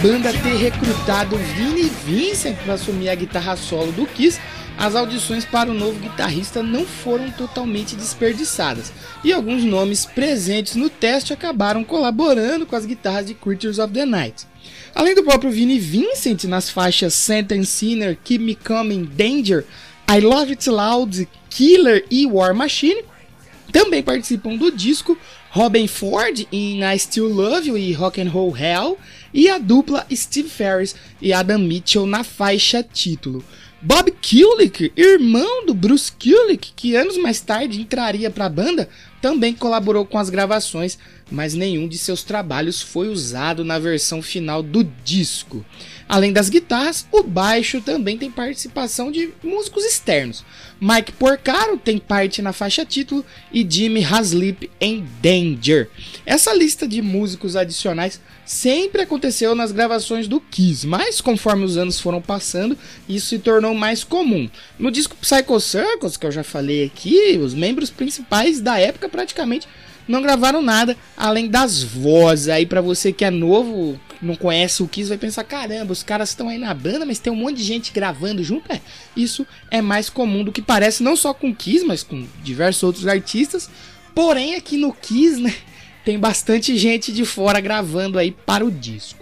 Banda 0.01 0.31
ter 0.31 0.55
recrutado 0.55 1.35
Vinnie 1.35 1.91
Vincent 2.05 2.55
para 2.63 2.75
assumir 2.75 3.09
a 3.09 3.15
guitarra 3.15 3.57
solo 3.57 3.91
do 3.91 4.05
Kiss, 4.05 4.39
as 4.77 4.95
audições 4.95 5.43
para 5.43 5.69
o 5.69 5.73
novo 5.73 5.99
guitarrista 5.99 6.63
não 6.63 6.85
foram 6.85 7.29
totalmente 7.31 7.97
desperdiçadas, 7.97 8.93
e 9.25 9.33
alguns 9.33 9.65
nomes 9.65 10.05
presentes 10.05 10.75
no 10.75 10.89
teste 10.89 11.33
acabaram 11.33 11.83
colaborando 11.83 12.65
com 12.65 12.77
as 12.77 12.85
guitarras 12.85 13.25
de 13.25 13.33
Creatures 13.33 13.77
of 13.77 13.93
the 13.93 14.05
Night. 14.05 14.47
Além 14.95 15.15
do 15.15 15.23
próprio 15.23 15.51
Vinnie 15.51 15.79
Vincent 15.79 16.45
nas 16.45 16.69
faixas 16.69 17.13
Sentence 17.13 17.67
Sinner, 17.67 18.17
Keep 18.23 18.41
Me 18.41 18.55
Coming, 18.55 19.03
Danger, 19.03 19.65
I 20.09 20.21
Love 20.21 20.51
It 20.51 20.69
Loud, 20.69 21.27
Killer 21.49 22.05
e 22.09 22.25
War 22.25 22.55
Machine, 22.55 23.03
também 23.69 24.01
participam 24.01 24.55
do 24.55 24.71
disco 24.71 25.17
Robin 25.51 25.87
Ford 25.87 26.47
em 26.51 26.83
I 26.83 26.99
Still 26.99 27.27
Love 27.27 27.67
You 27.67 27.77
e 27.77 27.91
Rock 27.91 28.21
and 28.21 28.29
Roll 28.29 28.55
Hell 28.55 28.97
e 29.33 29.49
a 29.49 29.57
dupla 29.57 30.05
Steve 30.11 30.49
Ferris 30.49 30.95
e 31.21 31.33
Adam 31.33 31.59
Mitchell 31.59 32.05
na 32.05 32.23
faixa 32.23 32.83
título. 32.83 33.43
Bob 33.81 34.11
Kulick, 34.11 34.91
irmão 34.97 35.65
do 35.65 35.73
Bruce 35.73 36.11
Kulick, 36.11 36.73
que 36.75 36.97
anos 36.97 37.17
mais 37.17 37.39
tarde 37.39 37.79
entraria 37.79 38.29
para 38.29 38.45
a 38.45 38.49
banda, 38.49 38.89
também 39.21 39.53
colaborou 39.53 40.05
com 40.05 40.17
as 40.17 40.29
gravações, 40.29 40.99
mas 41.31 41.53
nenhum 41.53 41.87
de 41.87 41.97
seus 41.97 42.21
trabalhos 42.21 42.81
foi 42.81 43.07
usado 43.07 43.63
na 43.63 43.79
versão 43.79 44.21
final 44.21 44.61
do 44.61 44.83
disco. 45.05 45.65
Além 46.09 46.33
das 46.33 46.49
guitarras, 46.49 47.07
o 47.09 47.23
baixo 47.23 47.79
também 47.79 48.17
tem 48.17 48.29
participação 48.29 49.09
de 49.09 49.29
músicos 49.41 49.85
externos. 49.85 50.43
Mike 50.81 51.11
Porcaro 51.13 51.77
tem 51.77 51.97
parte 51.97 52.41
na 52.41 52.53
faixa 52.53 52.85
título 52.85 53.25
e 53.51 53.67
Jimmy 53.69 54.03
Haslip 54.03 54.71
em 54.79 55.05
Danger. 55.21 55.89
Essa 56.25 56.53
lista 56.53 56.87
de 56.87 57.01
músicos 57.01 57.57
adicionais 57.57 58.21
sempre 58.45 59.01
aconteceu 59.01 59.53
nas 59.53 59.73
gravações 59.73 60.27
do 60.27 60.39
Kiss, 60.39 60.87
mas 60.87 61.19
conforme 61.19 61.65
os 61.65 61.75
anos 61.75 61.99
foram 61.99 62.21
passando, 62.21 62.77
isso 63.09 63.27
se 63.27 63.39
tornou 63.39 63.73
mais 63.73 64.05
comum. 64.05 64.49
No 64.77 64.89
disco 64.89 65.17
Psycho 65.17 65.59
Circus, 65.59 66.15
que 66.15 66.25
eu 66.25 66.31
já 66.31 66.43
falei 66.43 66.85
aqui, 66.85 67.37
os 67.37 67.53
membros 67.53 67.89
principais 67.89 68.61
da 68.61 68.79
época 68.79 69.09
praticamente 69.09 69.67
não 70.07 70.21
gravaram 70.21 70.61
nada 70.61 70.97
além 71.15 71.47
das 71.47 71.83
vozes. 71.83 72.47
Aí 72.47 72.65
para 72.65 72.81
você 72.81 73.11
que 73.11 73.25
é 73.25 73.29
novo, 73.29 73.99
não 74.21 74.35
conhece 74.35 74.83
o 74.83 74.87
Kiss, 74.87 75.09
vai 75.09 75.17
pensar: 75.17 75.43
caramba, 75.43 75.93
os 75.93 76.03
caras 76.03 76.29
estão 76.29 76.49
aí 76.49 76.57
na 76.57 76.73
banda, 76.73 77.05
mas 77.05 77.19
tem 77.19 77.31
um 77.31 77.35
monte 77.35 77.57
de 77.57 77.63
gente 77.63 77.91
gravando 77.91 78.43
junto. 78.43 78.71
É, 78.71 78.81
isso 79.15 79.45
é 79.71 79.81
mais 79.81 80.09
comum 80.09 80.43
do 80.43 80.51
que 80.51 80.61
parece, 80.61 81.03
não 81.03 81.15
só 81.15 81.33
com 81.33 81.49
o 81.49 81.55
Kiss, 81.55 81.85
mas 81.85 82.03
com 82.03 82.27
diversos 82.43 82.83
outros 82.83 83.07
artistas. 83.07 83.69
Porém, 84.13 84.55
aqui 84.55 84.77
no 84.77 84.93
Kiss, 84.93 85.39
né, 85.39 85.53
tem 86.03 86.19
bastante 86.19 86.77
gente 86.77 87.11
de 87.11 87.23
fora 87.23 87.59
gravando 87.59 88.19
aí 88.19 88.31
para 88.31 88.65
o 88.65 88.71
disco. 88.71 89.19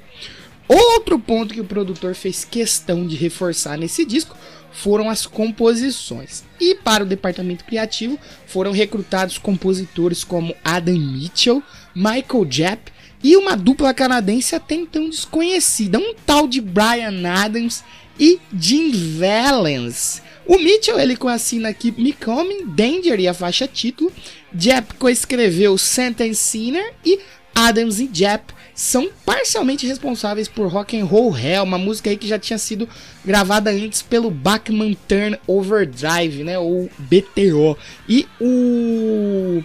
Outro 0.67 1.17
ponto 1.17 1.53
que 1.53 1.61
o 1.61 1.65
produtor 1.65 2.13
fez 2.13 2.43
questão 2.43 3.07
de 3.07 3.15
reforçar 3.15 3.77
nesse 3.77 4.03
disco 4.03 4.35
foram 4.71 5.09
as 5.09 5.25
composições. 5.25 6.43
E 6.59 6.75
para 6.75 7.03
o 7.03 7.07
departamento 7.07 7.63
criativo 7.63 8.19
foram 8.45 8.71
recrutados 8.71 9.37
compositores 9.37 10.23
como 10.23 10.55
Adam 10.63 10.97
Mitchell, 10.97 11.63
Michael 11.95 12.45
Japp 12.45 12.91
e 13.23 13.35
uma 13.35 13.55
dupla 13.55 13.93
canadense 13.93 14.55
até 14.55 14.75
então 14.75 15.09
desconhecida, 15.09 15.97
um 15.97 16.13
tal 16.25 16.47
de 16.47 16.61
Brian 16.61 17.27
Adams 17.27 17.83
e 18.19 18.39
Jim 18.57 18.91
Valens. 19.17 20.21
O 20.45 20.57
Mitchell 20.57 20.99
ele 20.99 21.17
coassina 21.17 21.69
aqui 21.69 21.93
Me 21.97 22.13
Coming, 22.13 22.67
Danger 22.67 23.19
e 23.19 23.27
a 23.27 23.33
faixa 23.33 23.67
título. 23.67 24.11
Japp 24.53 24.93
coescreveu 24.95 25.77
Sentence 25.77 26.41
Sinner 26.41 26.93
e 27.05 27.19
Adams 27.53 27.99
e 27.99 28.07
Japp 28.07 28.53
são 28.73 29.09
parcialmente 29.25 29.87
responsáveis 29.87 30.47
por 30.47 30.67
Rock 30.67 30.97
and 30.97 31.05
Roll 31.05 31.35
Hell, 31.35 31.63
uma 31.63 31.79
música 31.79 32.11
aí 32.11 32.15
que 32.15 32.27
já 32.27 32.37
tinha 32.37 32.59
sido 32.59 32.87
gravada 33.25 33.71
antes 33.71 34.03
pelo 34.03 34.29
Bachman 34.29 34.95
Turn 35.07 35.37
Overdrive, 35.47 36.43
né, 36.43 36.59
ou 36.59 36.89
BTO. 36.99 37.75
E 38.07 38.27
o 38.39 39.63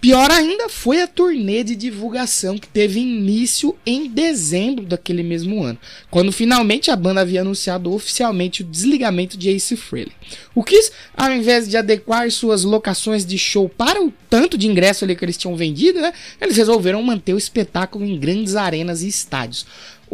Pior 0.05 0.29
ainda 0.29 0.69
foi 0.69 1.01
a 1.01 1.07
turnê 1.07 1.63
de 1.63 1.75
divulgação 1.75 2.59
que 2.59 2.67
teve 2.67 2.99
início 2.99 3.75
em 3.83 4.07
dezembro 4.07 4.85
daquele 4.85 5.23
mesmo 5.23 5.63
ano, 5.63 5.79
quando 6.11 6.31
finalmente 6.31 6.91
a 6.91 6.95
banda 6.95 7.21
havia 7.21 7.41
anunciado 7.41 7.91
oficialmente 7.91 8.61
o 8.61 8.63
desligamento 8.63 9.35
de 9.35 9.49
Ace 9.49 9.75
Frehley. 9.75 10.13
O 10.53 10.63
Kiss, 10.63 10.91
ao 11.17 11.31
invés 11.31 11.67
de 11.67 11.75
adequar 11.75 12.29
suas 12.29 12.63
locações 12.63 13.25
de 13.25 13.35
show 13.39 13.67
para 13.67 13.99
o 13.99 14.13
tanto 14.29 14.59
de 14.59 14.67
ingresso 14.67 15.03
ali 15.03 15.15
que 15.15 15.25
eles 15.25 15.37
tinham 15.37 15.55
vendido, 15.55 15.99
né, 15.99 16.13
eles 16.39 16.55
resolveram 16.55 17.01
manter 17.01 17.33
o 17.33 17.39
espetáculo 17.39 18.05
em 18.05 18.19
grandes 18.19 18.55
arenas 18.55 19.01
e 19.01 19.07
estádios, 19.07 19.65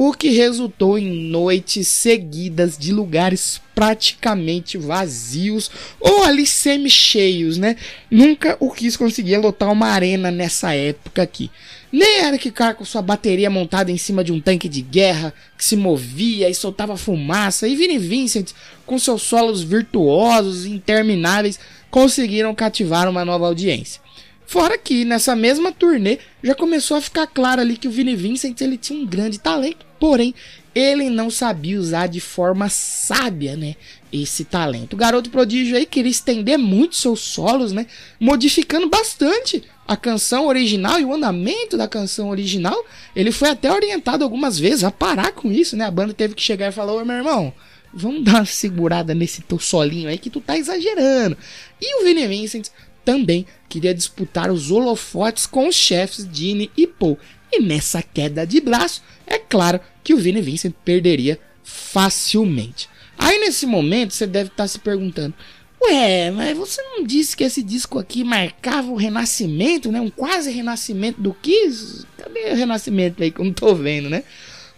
o 0.04 0.14
que 0.14 0.30
resultou 0.30 0.98
em 0.98 1.28
noites 1.30 1.88
seguidas 1.88 2.76
de 2.76 2.92
lugares 2.92 3.62
praticamente 3.76 4.76
vazios 4.76 5.70
ou 6.00 6.24
ali 6.24 6.48
semi-cheios, 6.48 7.60
né? 7.60 7.76
Nunca 8.10 8.58
o 8.60 8.72
quis 8.72 8.98
conseguir 8.98 9.38
lotar 9.38 9.72
uma 9.72 9.90
arena 9.90 10.32
nessa 10.32 10.74
época 10.74 11.22
aqui. 11.22 11.52
Nem 11.92 12.22
era 12.22 12.40
que 12.40 12.50
cara 12.50 12.74
com 12.74 12.84
sua 12.84 13.04
bateria 13.04 13.48
montada 13.48 13.92
em 13.92 13.98
cima 13.98 14.24
de 14.24 14.32
um 14.32 14.42
tanque 14.42 14.68
de 14.68 14.82
guerra 14.82 15.32
que 15.56 15.64
se 15.64 15.76
movia 15.76 16.50
e 16.50 16.56
soltava 16.56 16.98
fumaça, 16.98 17.68
e 17.68 17.76
Vinnie 17.76 18.00
Vincent, 18.00 18.54
com 18.88 18.98
seus 18.98 19.22
solos 19.22 19.62
virtuosos 19.62 20.66
e 20.66 20.72
intermináveis, 20.72 21.60
conseguiram 21.92 22.56
cativar 22.56 23.08
uma 23.08 23.24
nova 23.24 23.46
audiência. 23.46 24.02
Fora 24.52 24.78
que 24.78 25.06
nessa 25.06 25.34
mesma 25.34 25.72
turnê 25.72 26.20
já 26.44 26.54
começou 26.54 26.98
a 26.98 27.02
ficar 27.02 27.26
claro 27.26 27.62
ali 27.62 27.78
que 27.78 27.88
o 27.88 27.92
Vini 27.92 28.18
Vincent 28.18 28.60
ele 28.60 28.76
tinha 28.76 29.02
um 29.02 29.06
grande 29.06 29.40
talento, 29.40 29.86
porém 29.98 30.36
ele 30.76 31.10
não 31.10 31.30
sabia 31.30 31.80
usar 31.80 32.08
de 32.08 32.20
forma 32.20 32.68
sábia, 32.68 33.56
né, 33.56 33.78
esse 34.12 34.44
talento. 34.44 34.92
O 34.92 34.98
garoto 34.98 35.30
prodígio 35.30 35.78
aí 35.78 35.86
queria 35.86 36.12
estender 36.12 36.58
muito 36.58 36.98
seus 36.98 37.22
solos, 37.22 37.72
né, 37.72 37.88
modificando 38.20 38.90
bastante 38.90 39.64
a 39.88 39.96
canção 39.96 40.48
original 40.48 41.00
e 41.00 41.06
o 41.06 41.14
andamento 41.14 41.78
da 41.78 41.88
canção 41.88 42.28
original. 42.28 42.86
Ele 43.16 43.32
foi 43.32 43.52
até 43.52 43.72
orientado 43.72 44.22
algumas 44.22 44.60
vezes 44.60 44.84
a 44.84 44.92
parar 44.92 45.32
com 45.32 45.50
isso, 45.50 45.78
né? 45.78 45.86
A 45.86 45.92
banda 45.92 46.14
teve 46.14 46.36
que 46.36 46.42
chegar 46.42 46.68
e 46.68 46.74
falar: 46.74 46.92
"Ô, 46.92 47.06
meu 47.06 47.16
irmão, 47.16 47.54
vamos 47.94 48.26
dar 48.26 48.36
uma 48.36 48.46
segurada 48.46 49.16
nesse 49.16 49.42
teu 49.44 49.60
solinho 49.60 50.10
aí 50.10 50.18
que 50.18 50.30
tu 50.30 50.42
tá 50.42 50.58
exagerando". 50.58 51.38
E 51.80 52.02
o 52.02 52.06
Vini 52.06 52.28
Vincent 52.28 52.68
também 53.04 53.46
queria 53.68 53.94
disputar 53.94 54.52
os 54.52 54.72
holofotes 54.72 55.46
com 55.46 55.68
os 55.68 55.76
chefes 55.76 56.28
Gene 56.32 56.72
e 56.76 56.86
Paul. 56.86 57.18
E 57.52 57.62
nessa 57.62 58.02
queda 58.02 58.46
de 58.46 58.62
braço, 58.62 59.04
é 59.28 59.38
claro 59.38 59.80
que 60.04 60.14
o 60.14 60.18
Vini 60.18 60.42
Vincent 60.42 60.74
perderia 60.86 61.40
facilmente. 61.64 62.90
Aí 63.18 63.40
nesse 63.40 63.66
momento 63.66 64.14
você 64.14 64.26
deve 64.26 64.50
estar 64.50 64.68
se 64.68 64.80
perguntando: 64.80 65.34
Ué, 65.82 66.32
mas 66.32 66.58
você 66.58 66.82
não 66.82 67.04
disse 67.04 67.36
que 67.36 67.44
esse 67.44 67.64
disco 67.64 67.98
aqui 67.98 68.24
marcava 68.24 68.92
o 68.92 68.96
renascimento, 68.96 69.92
né? 69.92 70.00
Um 70.00 70.10
quase 70.10 70.52
renascimento 70.52 71.20
do 71.20 71.34
Kiss? 71.34 72.06
Cadê 72.18 72.52
o 72.52 72.56
renascimento 72.56 73.22
aí 73.22 73.32
que 73.32 73.42
eu 73.42 73.46
não 73.46 73.54
tô 73.54 73.74
vendo, 73.74 74.10
né? 74.10 74.24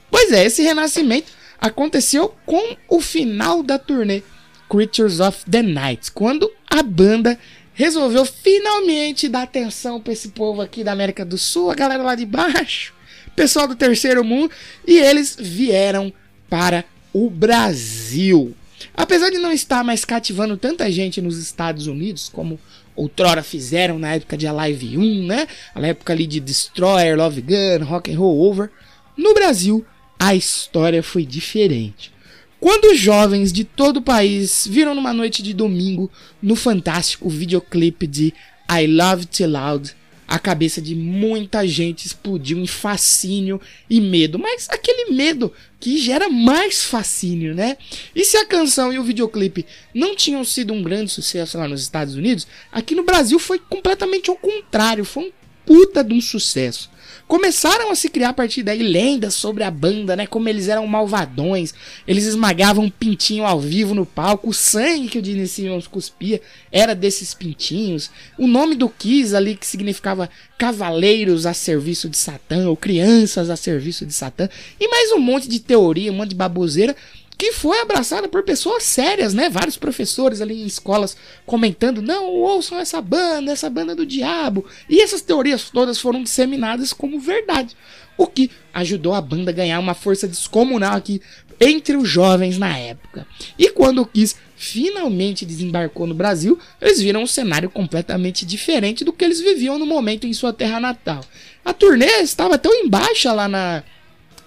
Pois 0.09 0.31
é, 0.31 0.45
esse 0.45 0.61
renascimento 0.61 1.31
aconteceu 1.59 2.33
com 2.45 2.77
o 2.87 3.01
final 3.01 3.61
da 3.63 3.77
turnê 3.77 4.23
Creatures 4.69 5.19
of 5.19 5.45
the 5.49 5.61
Night, 5.61 6.11
quando 6.11 6.51
a 6.69 6.81
banda 6.81 7.37
resolveu 7.73 8.25
finalmente 8.25 9.27
dar 9.27 9.43
atenção 9.43 9.99
para 9.99 10.13
esse 10.13 10.29
povo 10.29 10.61
aqui 10.61 10.83
da 10.83 10.91
América 10.91 11.25
do 11.25 11.37
Sul, 11.37 11.71
a 11.71 11.75
galera 11.75 12.03
lá 12.03 12.15
de 12.15 12.25
baixo, 12.25 12.93
pessoal 13.35 13.67
do 13.67 13.75
terceiro 13.75 14.23
mundo, 14.23 14.51
e 14.87 14.97
eles 14.97 15.35
vieram 15.39 16.13
para 16.49 16.85
o 17.11 17.29
Brasil. 17.29 18.55
Apesar 18.95 19.29
de 19.29 19.37
não 19.37 19.51
estar 19.51 19.83
mais 19.83 20.05
cativando 20.05 20.57
tanta 20.57 20.91
gente 20.91 21.21
nos 21.21 21.37
Estados 21.37 21.87
Unidos, 21.87 22.29
como 22.29 22.59
outrora 22.95 23.41
fizeram 23.41 23.97
na 23.97 24.15
época 24.15 24.37
de 24.37 24.45
Alive 24.45 24.97
1, 24.97 25.25
né? 25.25 25.47
Na 25.75 25.87
época 25.87 26.13
ali 26.13 26.27
de 26.27 26.39
Destroyer, 26.39 27.17
Love 27.17 27.41
Gun, 27.41 27.85
Rock 27.85 28.11
and 28.11 28.19
Roll 28.19 28.41
Over, 28.41 28.69
no 29.17 29.33
Brasil 29.33 29.85
a 30.19 30.35
história 30.35 31.03
foi 31.03 31.25
diferente. 31.25 32.12
Quando 32.63 32.95
jovens 32.95 33.51
de 33.51 33.65
todo 33.65 33.97
o 33.97 34.01
país 34.01 34.65
viram 34.65 34.95
numa 34.95 35.11
noite 35.11 35.43
de 35.43 35.53
domingo 35.53 36.09
no 36.41 36.55
fantástico 36.55 37.27
videoclipe 37.27 38.07
de 38.07 38.33
I 38.71 38.87
Love 38.87 39.25
Too 39.25 39.49
Loud, 39.49 39.93
a 40.25 40.39
cabeça 40.39 40.81
de 40.81 40.95
muita 40.95 41.67
gente 41.67 42.07
explodiu 42.07 42.57
em 42.57 42.65
fascínio 42.65 43.59
e 43.89 43.99
medo, 43.99 44.39
mas 44.39 44.69
aquele 44.69 45.11
medo 45.11 45.51
que 45.77 45.97
gera 45.97 46.29
mais 46.29 46.85
fascínio, 46.85 47.53
né? 47.53 47.75
E 48.15 48.23
se 48.23 48.37
a 48.37 48.45
canção 48.45 48.93
e 48.93 48.97
o 48.97 49.03
videoclipe 49.03 49.65
não 49.93 50.15
tinham 50.15 50.45
sido 50.45 50.71
um 50.71 50.81
grande 50.81 51.11
sucesso 51.11 51.57
lá 51.57 51.67
nos 51.67 51.81
Estados 51.81 52.15
Unidos, 52.15 52.47
aqui 52.71 52.95
no 52.95 53.03
Brasil 53.03 53.39
foi 53.39 53.59
completamente 53.59 54.29
ao 54.29 54.37
contrário, 54.37 55.03
foi 55.03 55.25
um 55.25 55.31
puta 55.65 56.01
de 56.01 56.13
um 56.13 56.21
sucesso. 56.21 56.89
Começaram 57.33 57.89
a 57.89 57.95
se 57.95 58.09
criar 58.09 58.29
a 58.29 58.33
partir 58.33 58.61
daí 58.61 58.83
lendas 58.83 59.33
sobre 59.33 59.63
a 59.63 59.71
banda, 59.71 60.15
né? 60.15 60.27
Como 60.27 60.47
eles 60.47 60.67
eram 60.67 60.85
malvadões, 60.85 61.73
eles 62.07 62.25
esmagavam 62.25 62.91
pintinho 62.91 63.43
ao 63.43 63.59
vivo 63.59 63.95
no 63.95 64.05
palco, 64.05 64.49
o 64.49 64.53
sangue 64.53 65.07
que 65.07 65.17
o 65.17 65.25
Gene 65.25 65.47
Simmons 65.47 65.87
cuspia 65.87 66.39
era 66.71 66.93
desses 66.93 67.33
pintinhos. 67.33 68.11
O 68.37 68.45
nome 68.45 68.75
do 68.75 68.87
Kiss 68.87 69.35
ali, 69.35 69.55
que 69.55 69.65
significava 69.65 70.29
cavaleiros 70.59 71.47
a 71.47 71.55
serviço 71.55 72.07
de 72.07 72.17
Satã, 72.17 72.69
ou 72.69 72.77
crianças 72.77 73.49
a 73.49 73.55
serviço 73.55 74.05
de 74.05 74.13
Satã, 74.13 74.47
e 74.79 74.87
mais 74.87 75.11
um 75.13 75.19
monte 75.19 75.49
de 75.49 75.59
teoria, 75.59 76.11
um 76.11 76.15
monte 76.15 76.29
de 76.29 76.35
baboseira 76.35 76.95
que 77.43 77.51
foi 77.51 77.81
abraçada 77.81 78.29
por 78.29 78.41
pessoas 78.43 78.83
sérias, 78.83 79.33
né? 79.33 79.49
Vários 79.49 79.75
professores 79.75 80.39
ali 80.39 80.61
em 80.61 80.65
escolas 80.65 81.17
comentando: 81.45 82.01
não, 82.01 82.27
ouçam 82.27 82.79
essa 82.79 83.01
banda, 83.01 83.51
essa 83.51 83.69
banda 83.69 83.93
do 83.93 84.05
diabo. 84.05 84.65
E 84.89 85.01
essas 85.01 85.21
teorias 85.21 85.69
todas 85.69 85.99
foram 85.99 86.23
disseminadas 86.23 86.93
como 86.93 87.19
verdade, 87.19 87.75
o 88.17 88.27
que 88.27 88.49
ajudou 88.73 89.13
a 89.13 89.19
banda 89.19 89.51
a 89.51 89.53
ganhar 89.53 89.77
uma 89.81 89.93
força 89.93 90.25
descomunal 90.25 90.95
aqui 90.95 91.21
entre 91.59 91.97
os 91.97 92.07
jovens 92.07 92.57
na 92.57 92.77
época. 92.77 93.27
E 93.59 93.69
quando 93.71 94.01
o 94.01 94.05
Kiss 94.05 94.37
finalmente 94.55 95.45
desembarcou 95.45 96.07
no 96.07 96.13
Brasil, 96.13 96.57
eles 96.79 97.01
viram 97.01 97.23
um 97.23 97.27
cenário 97.27 97.69
completamente 97.69 98.45
diferente 98.45 99.03
do 99.03 99.11
que 99.11 99.25
eles 99.25 99.41
viviam 99.41 99.77
no 99.77 99.85
momento 99.85 100.25
em 100.25 100.31
sua 100.31 100.53
terra 100.53 100.79
natal. 100.79 101.25
A 101.65 101.73
turnê 101.73 102.21
estava 102.21 102.57
tão 102.57 102.73
em 102.73 102.87
baixa 102.87 103.33
lá 103.33 103.49
na, 103.49 103.83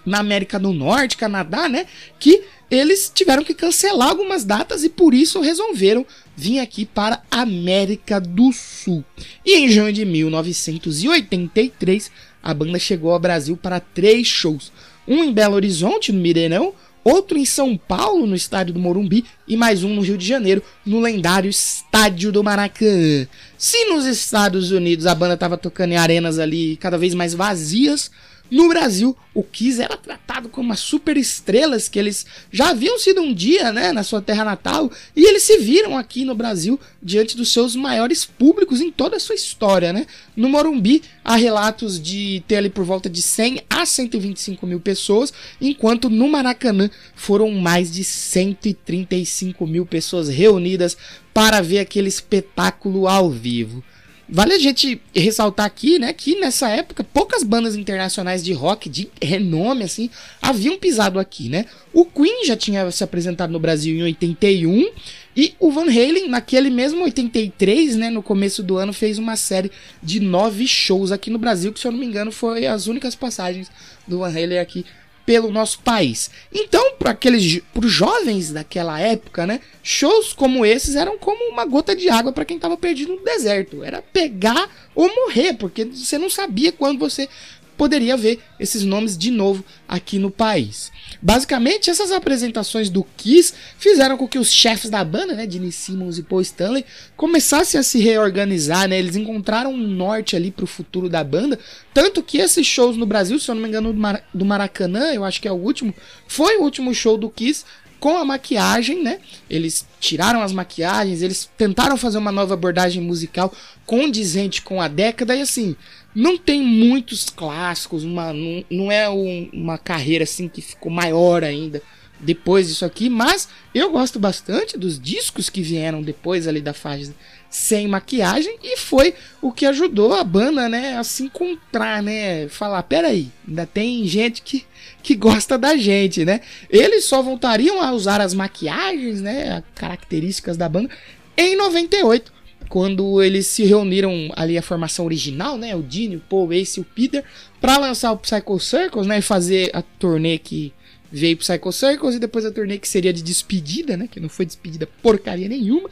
na 0.07 0.21
América 0.21 0.59
do 0.59 0.73
Norte, 0.73 1.17
Canadá, 1.17 1.69
né? 1.69 1.87
Que 2.19 2.43
eles 2.71 3.11
tiveram 3.15 3.45
que 3.45 3.55
cancelar 3.55 4.09
algumas 4.09 4.45
datas 4.45 4.85
e 4.85 4.89
por 4.89 5.15
isso 5.15 5.41
resolveram 5.41 6.05
vir 6.37 6.59
aqui 6.59 6.85
para 6.85 7.23
a 7.31 7.43
América 7.43 8.21
do 8.21 8.53
Sul. 8.53 9.05
E 9.45 9.55
em 9.55 9.69
junho 9.69 9.93
de 9.93 10.05
1983, 10.05 12.11
a 12.43 12.53
banda 12.53 12.79
chegou 12.79 13.13
ao 13.13 13.19
Brasil 13.19 13.57
para 13.57 13.81
três 13.81 14.27
shows: 14.27 14.73
um 15.07 15.23
em 15.23 15.33
Belo 15.33 15.55
Horizonte, 15.55 16.13
no 16.13 16.21
Mineirão, 16.21 16.75
outro 17.05 17.39
em 17.39 17.45
São 17.45 17.77
Paulo, 17.77 18.27
no 18.27 18.35
estádio 18.35 18.75
do 18.75 18.81
Morumbi, 18.81 19.25
e 19.47 19.57
mais 19.57 19.85
um 19.85 19.95
no 19.95 20.01
Rio 20.01 20.19
de 20.19 20.27
Janeiro, 20.27 20.61
no 20.85 20.99
lendário 20.99 21.49
Estádio 21.49 22.33
do 22.33 22.43
Maracanã. 22.43 23.29
Se 23.57 23.85
nos 23.87 24.07
Estados 24.07 24.73
Unidos 24.73 25.07
a 25.07 25.15
banda 25.15 25.35
estava 25.35 25.57
tocando 25.57 25.93
em 25.93 25.97
arenas 25.97 26.41
ali 26.41 26.77
cada 26.77 26.99
vez 26.99 27.15
mais 27.15 27.33
vazias, 27.33 28.11
no 28.51 28.69
Brasil, 28.69 29.17
o 29.35 29.43
Kiss 29.43 29.83
era 29.83 29.97
tratado 29.97 30.49
como 30.49 30.69
uma 30.69 30.77
super 30.77 31.17
estrelas 31.17 31.89
que 31.89 31.99
eles 31.99 32.25
já 32.51 32.71
haviam 32.71 32.99
sido 32.99 33.21
um 33.21 33.35
dia, 33.35 33.73
né, 33.73 33.93
na 33.93 34.03
sua 34.03 34.23
terra 34.23 34.45
natal, 34.45 34.91
e 35.15 35.25
eles 35.25 35.43
se 35.43 35.59
viram 35.59 35.97
aqui 35.99 36.25
no 36.25 36.35
Brasil 36.35 36.79
diante 37.03 37.37
dos 37.37 37.53
seus 37.53 37.75
maiores 37.75 38.25
públicos 38.25 38.81
em 38.81 38.91
toda 38.91 39.17
a 39.17 39.21
sua 39.21 39.35
história, 39.35 39.93
né? 39.93 40.07
No 40.37 40.49
Morumbi, 40.49 41.03
há 41.25 41.37
relatos 41.37 42.01
de 42.01 42.43
ter 42.47 42.57
ali 42.57 42.71
por 42.71 42.85
volta 42.85 43.11
de 43.11 43.21
100 43.21 43.63
a 43.69 43.85
125 43.85 44.67
mil 44.67 44.81
pessoas, 44.81 45.33
enquanto 45.61 46.09
no 46.09 46.29
Maracanã 46.29 46.89
foram 47.15 47.51
mais 47.51 47.91
de 47.91 48.05
135 48.05 49.67
mil 49.67 49.85
pessoas 49.85 50.29
reunidas 50.29 50.97
para 51.35 51.61
ver 51.61 51.81
aquele 51.81 52.09
espetáculo 52.09 53.07
ao 53.07 53.31
vivo. 53.31 53.83
Vale 54.29 54.55
a 54.55 54.59
gente 54.59 55.01
ressaltar 55.15 55.67
aqui, 55.67 56.01
né, 56.01 56.13
que 56.13 56.41
nessa 56.41 56.69
época 56.69 57.05
poucas 57.05 57.45
bandas 57.45 57.77
internacionais 57.77 58.43
de 58.43 58.53
rock 58.53 58.89
de 58.89 59.09
renome 59.23 59.85
assim 59.85 60.11
haviam 60.43 60.77
pisado 60.77 61.21
aqui, 61.21 61.49
né? 61.49 61.65
O 61.93 62.05
Queen 62.05 62.45
já 62.45 62.57
tinha 62.57 62.91
se 62.91 63.05
apresentado 63.05 63.53
no 63.53 63.61
Brasil 63.61 63.95
em 63.95 64.03
81 64.03 64.91
e 65.37 65.55
o 65.61 65.71
Van 65.71 65.83
Halen 65.85 66.29
naquele 66.29 66.71
mesmo 66.71 67.05
83, 67.05 67.95
né, 67.95 68.11
no 68.11 68.23
começo 68.23 68.65
do 68.65 68.77
ano 68.77 68.93
fez 68.93 69.17
uma 69.17 69.37
série 69.37 69.71
de 70.03 70.19
nove 70.19 70.67
shows 70.67 71.13
aqui 71.13 71.31
no 71.31 71.39
Brasil, 71.39 71.73
que 71.73 71.79
se 71.79 71.87
eu 71.87 71.93
não 71.93 71.99
me 72.01 72.07
engano 72.07 72.33
foi 72.33 72.67
as 72.67 72.89
únicas 72.89 73.15
passagens 73.15 73.71
do 74.09 74.19
Van 74.19 74.31
Halen 74.31 74.59
aqui 74.59 74.85
pelo 75.27 75.51
nosso 75.51 75.81
país. 75.81 76.31
Então, 76.55 76.95
para 76.95 77.11
aqueles 77.11 77.61
para 77.75 77.85
os 77.85 77.93
jovens 77.93 78.53
daquela 78.53 78.99
época, 79.01 79.45
né, 79.45 79.61
shows 79.83 80.33
como 80.33 80.65
esses 80.65 80.95
eram 80.95 81.19
como 81.19 81.51
uma 81.51 81.65
gota 81.67 81.95
de 81.95 82.09
água 82.09 82.33
para 82.33 82.45
quem 82.45 82.57
estava 82.57 82.77
perdido 82.77 83.17
no 83.17 83.25
deserto. 83.25 83.83
Era 83.83 84.01
pegar 84.01 84.71
ou 84.95 85.13
morrer, 85.15 85.55
porque 85.55 85.85
você 85.85 86.17
não 86.17 86.31
sabia 86.31 86.71
quando 86.71 86.99
você 86.99 87.29
poderia 87.77 88.17
ver 88.17 88.41
esses 88.59 88.83
nomes 88.83 89.17
de 89.17 89.31
novo 89.31 89.65
aqui 89.87 90.19
no 90.19 90.31
país. 90.31 90.91
Basicamente, 91.21 91.91
essas 91.91 92.11
apresentações 92.11 92.89
do 92.89 93.05
Kiss 93.17 93.55
fizeram 93.79 94.17
com 94.17 94.27
que 94.27 94.39
os 94.39 94.51
chefes 94.51 94.91
da 94.91 95.05
banda, 95.05 95.35
né, 95.35 95.49
Gene 95.49 95.71
Simmons 95.71 96.19
e 96.19 96.23
Paul 96.23 96.41
Stanley, 96.41 96.85
começassem 97.17 97.79
a 97.79 97.83
se 97.83 97.99
reorganizar, 97.99 98.89
né? 98.89 98.99
Eles 98.99 99.17
encontraram 99.17 99.73
um 99.73 99.77
norte 99.77 100.37
ali 100.37 100.51
pro 100.51 100.67
futuro 100.67 101.09
da 101.09 101.23
banda, 101.23 101.59
tanto 101.93 102.23
que 102.23 102.39
esses 102.39 102.67
shows 102.67 102.97
no 102.97 103.07
Brasil, 103.07 103.39
se 103.39 103.51
eu 103.51 103.55
não 103.55 103.63
me 103.63 103.69
engano, 103.69 103.95
do 104.33 104.45
Maracanã, 104.45 105.13
eu 105.13 105.25
acho 105.25 105.41
que 105.41 105.49
é 105.49 105.53
o 105.53 105.57
último, 105.57 105.95
foi 106.27 106.59
o 106.59 106.63
último 106.63 106.95
show 106.95 107.17
do 107.17 107.31
Kiss 107.31 107.65
com 107.99 108.17
a 108.17 108.25
maquiagem, 108.25 109.03
né? 109.03 109.19
Eles 109.49 109.87
tiraram 109.99 110.43
as 110.43 110.53
maquiagens, 110.53 111.23
eles 111.23 111.49
tentaram 111.57 111.97
fazer 111.97 112.19
uma 112.19 112.31
nova 112.31 112.55
abordagem 112.55 113.03
musical 113.03 113.53
condizente 113.85 114.63
com 114.63 114.81
a 114.81 114.89
década 114.89 115.35
e 115.35 115.41
assim, 115.41 115.75
não 116.17 116.39
tem 116.39 116.63
muitos 116.63 117.29
clássicos, 117.29 118.03
uma, 118.03 118.33
não, 118.33 118.65
não 118.71 118.91
é 118.91 119.07
um, 119.11 119.51
uma 119.53 119.77
carreira 119.77 120.25
assim 120.25 120.49
que 120.49 120.63
ficou 120.63 120.91
maior 120.91 121.45
ainda 121.45 121.83
depois 122.19 122.69
disso 122.69 122.87
aqui, 122.87 123.11
mas 123.11 123.51
eu 123.75 123.91
gosto 123.91 124.19
bastante 124.19 124.79
dos 124.79 124.99
discos 124.99 125.51
que 125.51 125.61
vieram 125.61 126.01
depois 126.01 126.49
ali 126.49 126.63
da 126.63 126.73
fase 126.73 127.15
sem 127.51 127.87
maquiagem 127.87 128.57
e 128.63 128.79
foi 128.79 129.13
o 129.43 129.53
que 129.53 129.67
ajudou 129.67 130.15
a 130.15 130.25
banda, 130.25 130.71
né, 130.71 130.97
a 130.97 131.05
se 131.05 131.25
encontrar, 131.25 132.03
né, 132.03 132.49
falar, 132.49 132.83
peraí, 132.85 133.31
ainda 133.47 133.67
tem 133.67 134.07
gente 134.07 134.41
que, 134.41 134.65
que 135.03 135.15
gosta 135.15 135.59
da 135.59 135.77
gente, 135.77 136.25
né? 136.25 136.41
Eles 136.71 137.05
só 137.05 137.21
voltariam 137.21 137.83
a 137.83 137.93
usar 137.93 138.23
as 138.23 138.33
maquiagens, 138.33 139.21
né, 139.21 139.63
características 139.75 140.57
da 140.57 140.67
banda 140.67 140.89
em 141.37 141.55
98, 141.57 142.33
quando 142.69 143.23
eles 143.23 143.47
se 143.47 143.65
reuniram 143.65 144.31
ali 144.35 144.59
a 144.59 144.63
formação 144.63 145.05
original, 145.05 145.57
né, 145.57 145.75
o 145.75 145.83
Dini, 145.83 146.17
o 146.17 146.21
Paul, 146.21 146.49
o 146.49 146.53
Ace 146.53 146.79
e 146.79 146.83
o 146.83 146.85
Peter, 146.85 147.25
para 147.61 147.79
lançar 147.79 148.13
o 148.13 148.19
Psycho 148.19 148.59
Circles, 148.59 149.07
né, 149.07 149.19
e 149.19 149.23
fazer 149.23 149.71
a 149.73 149.83
turnê 149.83 150.39
que 150.39 150.73
veio 151.11 151.37
Psycho 151.37 151.73
Circles 151.73 152.17
e 152.17 152.19
depois 152.19 152.45
a 152.45 152.51
turnê 152.51 152.79
que 152.79 152.89
seria 152.89 153.13
de 153.13 153.23
despedida, 153.23 153.97
né, 153.97 154.09
que 154.11 154.21
não 154.21 154.29
foi 154.29 154.45
despedida 154.45 154.89
porcaria 155.03 155.49
nenhuma. 155.49 155.89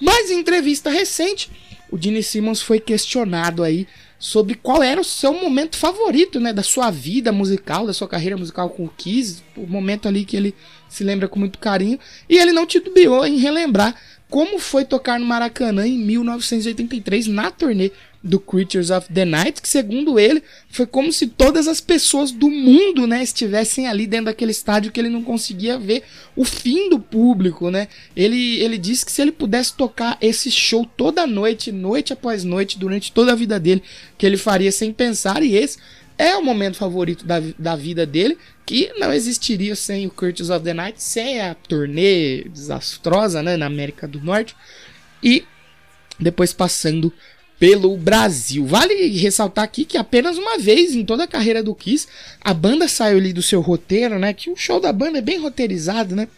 Mas 0.00 0.30
em 0.30 0.38
entrevista 0.38 0.90
recente, 0.90 1.50
o 1.90 2.00
Gene 2.00 2.22
Simmons 2.22 2.62
foi 2.62 2.80
questionado 2.80 3.62
aí 3.62 3.86
sobre 4.18 4.54
qual 4.54 4.82
era 4.82 5.00
o 5.00 5.04
seu 5.04 5.32
momento 5.32 5.76
favorito, 5.76 6.38
né, 6.38 6.52
da 6.52 6.62
sua 6.62 6.90
vida 6.90 7.32
musical, 7.32 7.86
da 7.86 7.92
sua 7.94 8.06
carreira 8.06 8.36
musical 8.36 8.68
com 8.68 8.84
o 8.84 8.92
Kiss, 8.96 9.42
o 9.56 9.66
momento 9.66 10.06
ali 10.06 10.26
que 10.26 10.36
ele 10.36 10.54
se 10.88 11.02
lembra 11.02 11.26
com 11.26 11.38
muito 11.38 11.58
carinho, 11.58 11.98
e 12.28 12.36
ele 12.36 12.52
não 12.52 12.66
titubeou 12.66 13.26
em 13.26 13.38
relembrar 13.38 13.94
como 14.30 14.60
foi 14.60 14.84
tocar 14.84 15.18
no 15.18 15.26
Maracanã 15.26 15.86
em 15.86 15.98
1983 15.98 17.26
na 17.26 17.50
turnê 17.50 17.90
do 18.22 18.38
Creatures 18.38 18.90
of 18.90 19.12
the 19.12 19.24
Night, 19.24 19.60
que 19.60 19.68
segundo 19.68 20.18
ele 20.18 20.42
foi 20.68 20.86
como 20.86 21.12
se 21.12 21.26
todas 21.26 21.66
as 21.66 21.80
pessoas 21.80 22.30
do 22.30 22.48
mundo, 22.48 23.06
né, 23.06 23.22
estivessem 23.22 23.88
ali 23.88 24.06
dentro 24.06 24.26
daquele 24.26 24.52
estádio 24.52 24.92
que 24.92 25.00
ele 25.00 25.08
não 25.08 25.22
conseguia 25.22 25.78
ver 25.78 26.04
o 26.36 26.44
fim 26.44 26.88
do 26.88 27.00
público, 27.00 27.70
né? 27.70 27.88
Ele 28.14 28.60
ele 28.60 28.78
disse 28.78 29.04
que 29.04 29.12
se 29.12 29.20
ele 29.20 29.32
pudesse 29.32 29.74
tocar 29.74 30.16
esse 30.20 30.50
show 30.50 30.88
toda 30.96 31.26
noite, 31.26 31.72
noite 31.72 32.12
após 32.12 32.44
noite, 32.44 32.78
durante 32.78 33.10
toda 33.10 33.32
a 33.32 33.36
vida 33.36 33.58
dele, 33.58 33.82
que 34.16 34.26
ele 34.26 34.36
faria 34.36 34.70
sem 34.70 34.92
pensar 34.92 35.42
e 35.42 35.56
esse 35.56 35.78
é 36.20 36.36
o 36.36 36.44
momento 36.44 36.76
favorito 36.76 37.24
da, 37.24 37.40
da 37.58 37.74
vida 37.74 38.04
dele, 38.04 38.36
que 38.70 38.92
não 39.00 39.12
existiria 39.12 39.74
sem 39.74 40.06
o 40.06 40.10
Curtis 40.12 40.48
of 40.48 40.64
the 40.64 40.72
Night, 40.72 41.02
sem 41.02 41.40
a 41.40 41.56
turnê 41.56 42.44
desastrosa 42.44 43.42
né, 43.42 43.56
na 43.56 43.66
América 43.66 44.06
do 44.06 44.20
Norte, 44.20 44.54
e 45.20 45.42
depois 46.20 46.52
passando 46.52 47.12
pelo 47.58 47.96
Brasil. 47.96 48.64
Vale 48.64 49.08
ressaltar 49.18 49.64
aqui 49.64 49.84
que 49.84 49.98
apenas 49.98 50.38
uma 50.38 50.56
vez 50.56 50.94
em 50.94 51.04
toda 51.04 51.24
a 51.24 51.26
carreira 51.26 51.64
do 51.64 51.74
Kiss, 51.74 52.06
a 52.40 52.54
banda 52.54 52.86
saiu 52.86 53.18
ali 53.18 53.32
do 53.32 53.42
seu 53.42 53.60
roteiro, 53.60 54.20
né? 54.20 54.32
Que 54.32 54.48
o 54.50 54.54
show 54.56 54.78
da 54.78 54.92
banda 54.92 55.18
é 55.18 55.20
bem 55.20 55.40
roteirizado, 55.40 56.14
né? 56.14 56.28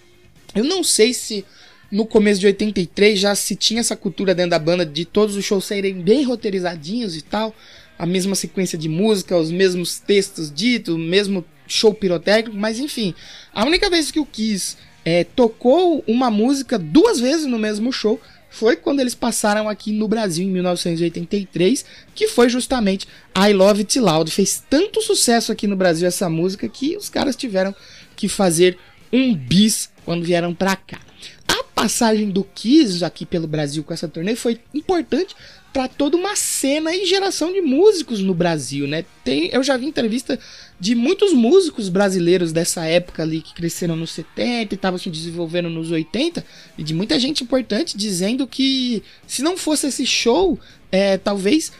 Eu 0.55 0.65
não 0.65 0.83
sei 0.83 1.13
se 1.13 1.45
no 1.91 2.07
começo 2.07 2.41
de 2.41 2.47
83 2.47 3.19
já 3.19 3.35
se 3.35 3.55
tinha 3.55 3.81
essa 3.81 3.95
cultura 3.95 4.35
dentro 4.35 4.53
da 4.53 4.59
banda 4.59 4.87
de 4.87 5.05
todos 5.05 5.37
os 5.37 5.45
shows 5.45 5.67
serem 5.67 6.01
bem 6.01 6.25
roteirizadinhos 6.25 7.15
e 7.15 7.21
tal 7.21 7.55
a 7.99 8.07
mesma 8.07 8.35
sequência 8.35 8.79
de 8.79 8.89
música, 8.89 9.37
os 9.37 9.51
mesmos 9.51 9.99
textos 9.99 10.51
ditos, 10.51 10.95
o 10.95 10.99
mesmo 10.99 11.45
show 11.73 11.93
pirotécnico, 11.93 12.57
mas 12.57 12.79
enfim, 12.79 13.15
a 13.53 13.65
única 13.65 13.89
vez 13.91 14.11
que 14.11 14.21
o 14.21 14.27
Kiss 14.27 14.77
é, 15.05 15.25
tocou 15.25 16.05
uma 16.07 16.31
música 16.31 16.79
duas 16.79 17.19
vezes 17.19 17.47
no 17.47 17.59
mesmo 17.59 17.93
show 17.93 18.21
foi 18.51 18.77
quando 18.77 19.01
eles 19.01 19.15
passaram 19.15 19.67
aqui 19.67 19.93
no 19.93 20.07
Brasil 20.07 20.47
em 20.47 20.51
1983, 20.51 21.85
que 22.15 22.29
foi 22.29 22.51
justamente 22.51 23.09
I 23.35 23.53
Love 23.55 23.81
It 23.81 23.99
Loud. 23.99 24.31
Fez 24.31 24.63
tanto 24.69 25.01
sucesso 25.01 25.51
aqui 25.51 25.67
no 25.67 25.75
Brasil 25.75 26.07
essa 26.07 26.29
música 26.29 26.69
que 26.69 26.95
os 26.97 27.09
caras 27.09 27.35
tiveram 27.35 27.75
que 28.15 28.29
fazer 28.29 28.79
um 29.11 29.35
bis 29.35 29.91
quando 30.05 30.25
vieram 30.25 30.55
pra 30.55 30.77
cá. 30.77 31.01
A 31.49 31.65
passagem 31.65 32.31
do 32.31 32.45
Kiss 32.45 33.03
aqui 33.03 33.25
pelo 33.25 33.47
Brasil 33.47 33.83
com 33.83 33.95
essa 33.95 34.07
turnê 34.07 34.37
foi 34.37 34.61
importante 34.75 35.35
para 35.73 35.89
toda 35.89 36.17
uma 36.17 36.37
cena 36.37 36.95
e 36.95 37.07
geração 37.07 37.53
de 37.53 37.63
músicos 37.63 38.21
no 38.21 38.35
Brasil, 38.35 38.87
né? 38.87 39.05
Tem, 39.25 39.49
eu 39.53 39.63
já 39.63 39.77
vi 39.77 39.87
entrevista 39.87 40.39
de 40.79 40.95
muitos 40.95 41.33
músicos 41.33 41.89
brasileiros 41.89 42.53
dessa 42.53 42.85
época 42.85 43.23
ali 43.23 43.41
que 43.41 43.55
cresceram 43.55 43.97
nos 43.97 44.11
70 44.11 44.75
e 44.75 44.77
estavam 44.77 44.99
se 44.99 45.09
desenvolvendo 45.09 45.71
nos 45.71 45.91
80 45.91 46.45
e 46.77 46.83
de 46.83 46.93
muita 46.93 47.19
gente 47.19 47.43
importante 47.43 47.97
dizendo 47.97 48.47
que 48.47 49.03
se 49.27 49.43
não 49.43 49.57
fosse 49.57 49.87
esse 49.87 50.05
show, 50.05 50.61
é, 50.91 51.17
talvez 51.17 51.73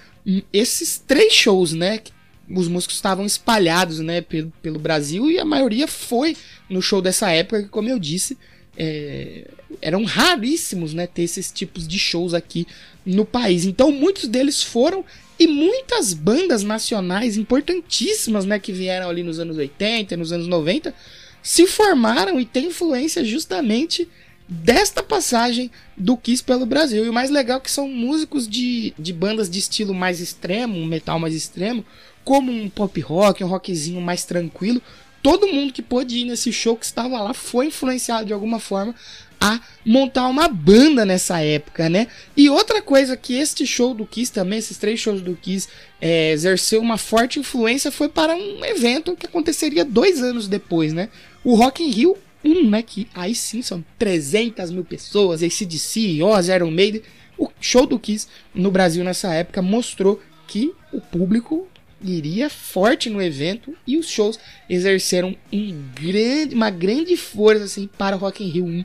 esses 0.53 1.03
três 1.07 1.33
shows, 1.33 1.73
né? 1.73 2.01
Os 2.49 2.69
músicos 2.69 2.97
estavam 2.97 3.27
espalhados, 3.27 4.01
né, 4.01 4.21
pelo, 4.21 4.53
pelo 4.63 4.79
Brasil 4.79 5.31
e 5.31 5.39
a 5.39 5.45
maioria 5.45 5.87
foi 5.87 6.37
no 6.69 6.83
show 6.83 7.01
dessa 7.01 7.31
época, 7.31 7.63
que, 7.63 7.69
como 7.69 7.89
eu 7.89 7.99
disse, 7.99 8.37
é, 8.77 9.49
eram 9.81 10.05
raríssimos, 10.05 10.95
né, 10.95 11.07
ter 11.07 11.23
esses 11.23 11.51
tipos 11.51 11.87
de 11.87 11.99
shows 11.99 12.35
aqui 12.35 12.67
no 13.05 13.25
país. 13.25 13.65
Então 13.65 13.91
muitos 13.93 14.29
deles 14.29 14.63
foram 14.63 15.05
e 15.39 15.47
muitas 15.47 16.15
bandas 16.15 16.63
nacionais 16.63 17.37
importantíssimas, 17.37 18.45
né, 18.45 18.59
que 18.59 18.73
vieram 18.73 19.09
ali 19.09 19.23
nos 19.23 19.39
anos 19.39 19.57
80, 19.57 20.17
nos 20.17 20.33
anos 20.33 20.47
90, 20.47 20.95
se 21.43 21.67
formaram 21.67 22.39
e 22.39 22.45
têm 22.45 22.67
influência 22.67 23.25
justamente 23.25 24.09
desta 24.49 25.03
passagem 25.03 25.71
do 25.97 26.17
Kiss 26.17 26.43
pelo 26.43 26.67
Brasil. 26.67 27.05
E 27.05 27.09
o 27.09 27.13
mais 27.13 27.31
legal 27.31 27.59
é 27.59 27.61
que 27.61 27.71
são 27.71 27.89
músicos 27.89 28.47
de, 28.47 28.95
de 28.99 29.13
bandas 29.13 29.49
de 29.49 29.59
estilo 29.59 29.95
mais 29.95 30.21
extremo, 30.21 30.79
um 30.79 30.87
metal 30.87 31.19
mais 31.19 31.35
extremo, 31.35 31.85
como 32.25 32.53
um 32.53 32.69
pop 32.69 33.01
rock, 33.01 33.43
um 33.43 33.49
rockzinho 33.49 34.01
mais 34.01 34.25
tranquilo. 34.25 34.81
Todo 35.23 35.47
mundo 35.47 35.73
que 35.73 35.83
pôde 35.83 36.19
ir 36.19 36.25
nesse 36.25 36.53
show 36.53 36.77
que 36.77 36.85
estava 36.85 37.21
lá 37.23 37.33
foi 37.33 37.67
influenciado 37.67 38.27
de 38.27 38.33
alguma 38.33 38.59
forma 38.59 38.95
a 39.41 39.61
montar 39.85 40.29
uma 40.29 40.47
banda 40.47 41.05
nessa 41.05 41.41
época, 41.41 41.89
né? 41.89 42.07
E 42.37 42.49
outra 42.49 42.81
coisa 42.81 43.17
que 43.17 43.35
este 43.35 43.67
show 43.67 43.93
do 43.93 44.07
Kiss 44.07 44.33
também, 44.33 44.61
esses 44.61 44.79
três 44.79 45.01
shows 45.01 45.21
do 45.21 45.35
Kiss, 45.35 45.69
é, 46.01 46.31
exerceu 46.31 46.81
uma 46.81 46.97
forte 46.97 47.41
influência 47.41 47.91
foi 47.91 48.09
para 48.09 48.37
um 48.37 48.65
evento 48.65 49.17
que 49.17 49.27
aconteceria 49.27 49.85
dois 49.85 50.23
anos 50.23 50.47
depois, 50.47 50.93
né? 50.93 51.09
O 51.43 51.57
Rock 51.57 51.83
in 51.83 51.91
Rio 51.91 52.17
1, 52.45 52.71
né? 52.71 52.83
Que 52.83 53.09
aí 53.15 53.35
sim 53.35 53.63
são 53.63 53.85
300 53.99 54.71
mil 54.71 54.85
pessoas, 54.85 55.43
ACDC, 55.43 56.23
Ozzy, 56.23 56.53
Iron 56.53 56.71
Maiden. 56.71 57.03
O 57.37 57.49
show 57.61 57.85
do 57.85 57.99
Kiss 57.99 58.29
no 58.55 58.71
Brasil 58.71 59.03
nessa 59.03 59.35
época 59.35 59.61
mostrou 59.61 60.21
que 60.47 60.73
o 60.93 61.01
público 61.01 61.67
iria 62.03 62.51
forte 62.51 63.09
no 63.09 63.23
evento 63.23 63.75
e 63.87 63.97
os 63.97 64.09
shows 64.09 64.39
exerceram 64.69 65.37
um 65.53 65.85
grande, 65.95 66.55
uma 66.55 66.71
grande 66.71 67.17
força 67.17 67.65
assim, 67.65 67.89
para 67.99 68.17
o 68.17 68.19
Rock 68.19 68.45
in 68.45 68.49
Rio 68.49 68.65
1 68.65 68.85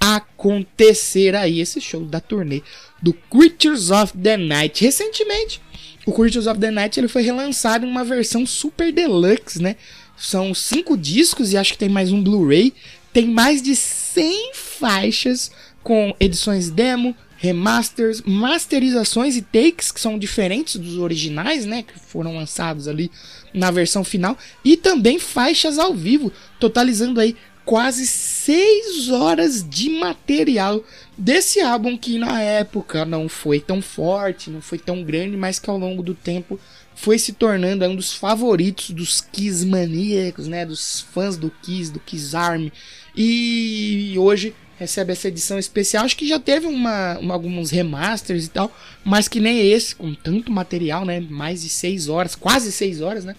acontecer 0.00 1.34
aí 1.34 1.60
esse 1.60 1.80
show 1.80 2.04
da 2.04 2.20
turnê 2.20 2.62
do 3.00 3.12
Creatures 3.12 3.90
of 3.90 4.12
the 4.18 4.36
Night. 4.36 4.84
Recentemente, 4.84 5.62
o 6.04 6.12
Creatures 6.12 6.46
of 6.46 6.60
the 6.60 6.70
Night 6.70 7.00
ele 7.00 7.08
foi 7.08 7.22
relançado 7.22 7.86
em 7.86 7.88
uma 7.88 8.04
versão 8.04 8.44
super 8.44 8.92
deluxe, 8.92 9.62
né? 9.62 9.76
São 10.16 10.54
cinco 10.54 10.96
discos 10.96 11.52
e 11.52 11.56
acho 11.56 11.72
que 11.72 11.78
tem 11.78 11.88
mais 11.88 12.12
um 12.12 12.22
Blu-ray. 12.22 12.74
Tem 13.12 13.26
mais 13.26 13.62
de 13.62 13.74
100 13.74 14.52
faixas 14.54 15.50
com 15.82 16.14
edições 16.18 16.70
demo, 16.70 17.16
remasters, 17.44 18.22
masterizações 18.24 19.36
e 19.36 19.42
takes 19.42 19.92
que 19.92 20.00
são 20.00 20.18
diferentes 20.18 20.76
dos 20.76 20.96
originais, 20.96 21.66
né, 21.66 21.82
que 21.82 21.98
foram 21.98 22.34
lançados 22.34 22.88
ali 22.88 23.10
na 23.52 23.70
versão 23.70 24.02
final, 24.02 24.36
e 24.64 24.78
também 24.78 25.18
faixas 25.18 25.78
ao 25.78 25.92
vivo, 25.92 26.32
totalizando 26.58 27.20
aí 27.20 27.36
quase 27.62 28.06
6 28.06 29.10
horas 29.10 29.66
de 29.68 29.90
material 29.90 30.82
desse 31.16 31.60
álbum 31.60 31.96
que 31.98 32.18
na 32.18 32.40
época 32.40 33.04
não 33.04 33.28
foi 33.28 33.60
tão 33.60 33.82
forte, 33.82 34.50
não 34.50 34.62
foi 34.62 34.78
tão 34.78 35.02
grande, 35.02 35.36
mas 35.36 35.58
que 35.58 35.68
ao 35.68 35.78
longo 35.78 36.02
do 36.02 36.14
tempo 36.14 36.58
foi 36.94 37.18
se 37.18 37.32
tornando 37.32 37.84
um 37.86 37.96
dos 37.96 38.12
favoritos 38.14 38.90
dos 38.90 39.20
Kiss 39.20 39.66
maníacos, 39.66 40.48
né, 40.48 40.64
dos 40.64 41.00
fãs 41.12 41.36
do 41.36 41.50
Kiss, 41.62 41.92
do 41.92 42.00
Kiss 42.00 42.34
Army. 42.34 42.72
E 43.16 44.14
hoje 44.18 44.54
recebe 44.78 45.12
essa 45.12 45.28
edição 45.28 45.58
especial. 45.58 46.04
Acho 46.04 46.16
que 46.16 46.28
já 46.28 46.38
teve 46.38 46.66
uma, 46.66 47.18
uma, 47.18 47.34
alguns 47.34 47.70
remasters 47.70 48.46
e 48.46 48.50
tal, 48.50 48.74
mas 49.04 49.28
que 49.28 49.40
nem 49.40 49.70
esse, 49.70 49.94
com 49.94 50.14
tanto 50.14 50.50
material, 50.50 51.04
né? 51.04 51.20
Mais 51.20 51.62
de 51.62 51.68
6 51.68 52.08
horas, 52.08 52.34
quase 52.34 52.72
6 52.72 53.00
horas, 53.00 53.24
né? 53.24 53.34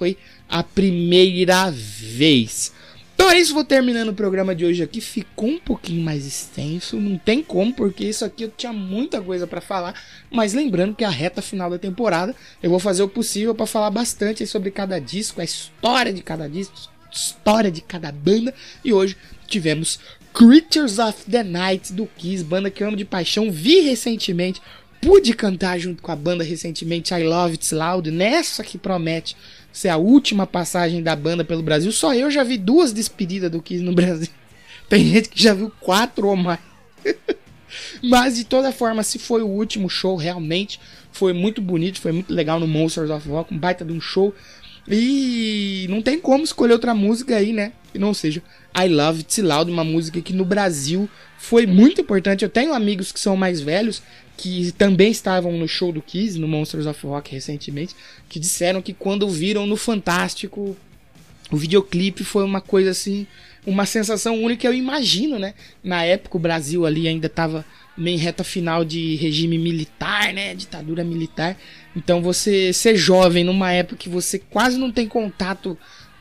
foi 0.00 0.16
a 0.48 0.62
primeira 0.62 1.70
vez. 1.70 2.72
Então 3.14 3.30
é 3.30 3.38
isso, 3.38 3.52
vou 3.52 3.62
terminando 3.62 4.08
o 4.08 4.14
programa 4.14 4.54
de 4.54 4.64
hoje 4.64 4.82
aqui. 4.82 4.98
Ficou 4.98 5.50
um 5.50 5.58
pouquinho 5.58 6.02
mais 6.02 6.24
extenso, 6.24 6.96
não 6.96 7.18
tem 7.18 7.42
como, 7.42 7.74
porque 7.74 8.06
isso 8.06 8.24
aqui 8.24 8.44
eu 8.44 8.50
tinha 8.56 8.72
muita 8.72 9.20
coisa 9.20 9.46
para 9.46 9.60
falar. 9.60 9.94
Mas 10.30 10.54
lembrando 10.54 10.94
que 10.94 11.04
a 11.04 11.10
reta 11.10 11.42
final 11.42 11.68
da 11.68 11.78
temporada, 11.78 12.34
eu 12.62 12.70
vou 12.70 12.78
fazer 12.78 13.02
o 13.02 13.08
possível 13.10 13.54
para 13.54 13.66
falar 13.66 13.90
bastante 13.90 14.46
sobre 14.46 14.70
cada 14.70 14.98
disco, 14.98 15.42
a 15.42 15.44
história 15.44 16.14
de 16.14 16.22
cada 16.22 16.48
disco, 16.48 16.74
história 17.12 17.70
de 17.70 17.82
cada 17.82 18.10
banda. 18.10 18.54
E 18.82 18.94
hoje 18.94 19.18
tivemos 19.46 20.00
Creatures 20.32 20.98
of 20.98 21.24
the 21.30 21.42
Night 21.42 21.92
do 21.92 22.06
Kiss, 22.16 22.42
banda 22.44 22.70
que 22.70 22.82
eu 22.82 22.88
amo 22.88 22.96
de 22.96 23.04
paixão. 23.04 23.50
Vi 23.50 23.80
recentemente, 23.80 24.60
pude 25.00 25.32
cantar 25.34 25.78
junto 25.78 26.02
com 26.02 26.12
a 26.12 26.16
banda 26.16 26.44
recentemente 26.44 27.12
I 27.12 27.24
Love 27.24 27.54
It's 27.54 27.72
Loud, 27.72 28.10
nessa 28.10 28.62
que 28.62 28.78
promete 28.78 29.36
ser 29.72 29.88
a 29.88 29.96
última 29.96 30.46
passagem 30.46 31.02
da 31.02 31.16
banda 31.16 31.44
pelo 31.44 31.62
Brasil. 31.62 31.90
Só 31.92 32.14
eu 32.14 32.30
já 32.30 32.42
vi 32.42 32.56
duas 32.56 32.92
despedidas 32.92 33.50
do 33.50 33.62
Kiss 33.62 33.82
no 33.82 33.94
Brasil. 33.94 34.28
Tem 34.88 35.06
gente 35.06 35.28
que 35.28 35.42
já 35.42 35.54
viu 35.54 35.72
quatro 35.80 36.28
ou 36.28 36.36
mais. 36.36 36.60
Mas 38.02 38.36
de 38.36 38.44
toda 38.44 38.72
forma, 38.72 39.02
se 39.02 39.18
foi 39.18 39.42
o 39.42 39.48
último 39.48 39.88
show, 39.88 40.16
realmente 40.16 40.80
foi 41.12 41.32
muito 41.32 41.60
bonito, 41.60 42.00
foi 42.00 42.12
muito 42.12 42.32
legal 42.32 42.58
no 42.58 42.66
Monsters 42.66 43.10
of 43.10 43.28
Rock, 43.28 43.54
um 43.54 43.58
baita 43.58 43.84
de 43.84 43.92
um 43.92 44.00
show. 44.00 44.34
E 44.88 45.86
não 45.88 46.02
tem 46.02 46.18
como 46.18 46.42
escolher 46.42 46.72
outra 46.72 46.94
música 46.94 47.36
aí, 47.36 47.52
né? 47.52 47.72
Que 47.92 47.98
não 47.98 48.12
seja 48.12 48.42
I 48.76 48.88
Love 48.88 49.20
It's 49.20 49.38
Loud, 49.38 49.70
uma 49.70 49.84
música 49.84 50.20
que 50.20 50.32
no 50.32 50.44
Brasil 50.44 51.08
foi 51.38 51.66
muito 51.66 52.00
importante. 52.00 52.44
Eu 52.44 52.50
tenho 52.50 52.72
amigos 52.72 53.12
que 53.12 53.20
são 53.20 53.36
mais 53.36 53.60
velhos 53.60 54.02
que 54.36 54.72
também 54.72 55.10
estavam 55.10 55.52
no 55.52 55.68
show 55.68 55.92
do 55.92 56.00
Kiss, 56.00 56.38
no 56.38 56.48
Monsters 56.48 56.86
of 56.86 57.06
Rock 57.06 57.30
recentemente, 57.32 57.94
que 58.28 58.40
disseram 58.40 58.80
que 58.80 58.94
quando 58.94 59.28
viram 59.28 59.66
no 59.66 59.76
Fantástico 59.76 60.76
o 61.50 61.56
videoclipe 61.56 62.22
foi 62.22 62.44
uma 62.44 62.60
coisa 62.60 62.90
assim, 62.90 63.26
uma 63.66 63.84
sensação 63.84 64.40
única, 64.40 64.66
eu 64.66 64.72
imagino, 64.72 65.38
né? 65.38 65.54
Na 65.82 66.04
época 66.04 66.36
o 66.36 66.40
Brasil 66.40 66.86
ali 66.86 67.08
ainda 67.08 67.26
estava 67.26 67.64
meio 67.96 68.18
reta 68.18 68.44
final 68.44 68.84
de 68.84 69.16
regime 69.16 69.58
militar, 69.58 70.32
né? 70.32 70.54
Ditadura 70.54 71.02
militar. 71.02 71.56
Então 71.94 72.22
você 72.22 72.72
ser 72.72 72.96
jovem 72.96 73.44
numa 73.44 73.72
época 73.72 73.96
que 73.96 74.08
você 74.08 74.38
quase 74.38 74.78
não 74.78 74.92
tem 74.92 75.08
contato 75.08 75.76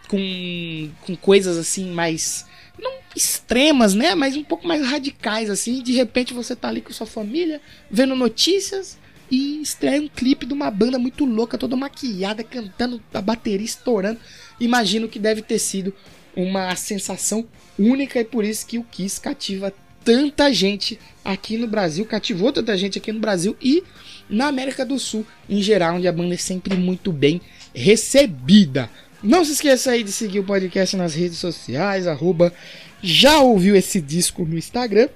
com, 0.10 0.89
com 1.05 1.16
coisas 1.16 1.55
assim 1.55 1.91
mais 1.91 2.45
não 2.78 2.91
extremas, 3.16 3.93
né? 3.93 4.16
Mas 4.16 4.36
um 4.36 4.43
pouco 4.43 4.68
mais 4.68 4.86
radicais, 4.86 5.49
assim. 5.49 5.82
De 5.82 5.93
repente 5.93 6.34
você 6.34 6.55
tá 6.55 6.68
ali 6.68 6.82
com 6.82 6.91
sua 6.91 7.07
família, 7.07 7.62
vendo 7.89 8.16
notícias 8.16 8.97
e 9.30 9.62
estreia 9.62 10.01
um 10.01 10.07
clipe 10.07 10.45
de 10.45 10.53
uma 10.53 10.72
banda 10.72 10.97
muito 10.97 11.24
louca, 11.24 11.57
toda 11.57 11.76
maquiada, 11.76 12.43
cantando, 12.43 13.01
a 13.14 13.22
bateria 13.22 13.66
estourando. 13.66 14.20
Imagino 14.60 15.07
que 15.07 15.20
deve 15.20 15.41
ter 15.41 15.60
sido 15.60 15.93
uma 16.36 16.76
sensação 16.76 17.47
única 17.78 18.20
e 18.20 18.26
por 18.26 18.43
isso 18.43 18.66
que 18.66 18.78
o 18.78 18.84
Kiss 18.84 19.22
cativa 19.22 19.74
tanta 20.03 20.51
gente 20.51 20.99
aqui 21.24 21.57
no 21.57 21.68
Brasil, 21.68 22.05
cativou 22.05 22.51
tanta 22.51 22.76
gente 22.76 22.97
aqui 22.97 23.12
no 23.12 23.20
Brasil 23.20 23.55
e 23.62 23.84
na 24.30 24.47
América 24.47 24.86
do 24.86 24.97
Sul 24.97 25.26
em 25.47 25.62
geral, 25.62 25.97
onde 25.97 26.07
a 26.07 26.12
banda 26.12 26.34
é 26.34 26.38
sempre 26.38 26.76
muito 26.76 27.12
bem 27.12 27.39
recebida. 27.74 28.89
Não 29.22 29.43
se 29.43 29.51
esqueça 29.51 29.91
aí 29.91 30.03
de 30.03 30.13
seguir 30.13 30.39
o 30.39 30.43
podcast 30.45 30.95
nas 30.95 31.13
redes 31.13 31.38
sociais, 31.38 32.07
arroba 32.07 32.53
já 33.01 33.39
ouviu 33.39 33.76
esse 33.76 33.99
disco 33.99 34.45
no 34.45 34.57
Instagram, 34.57 35.09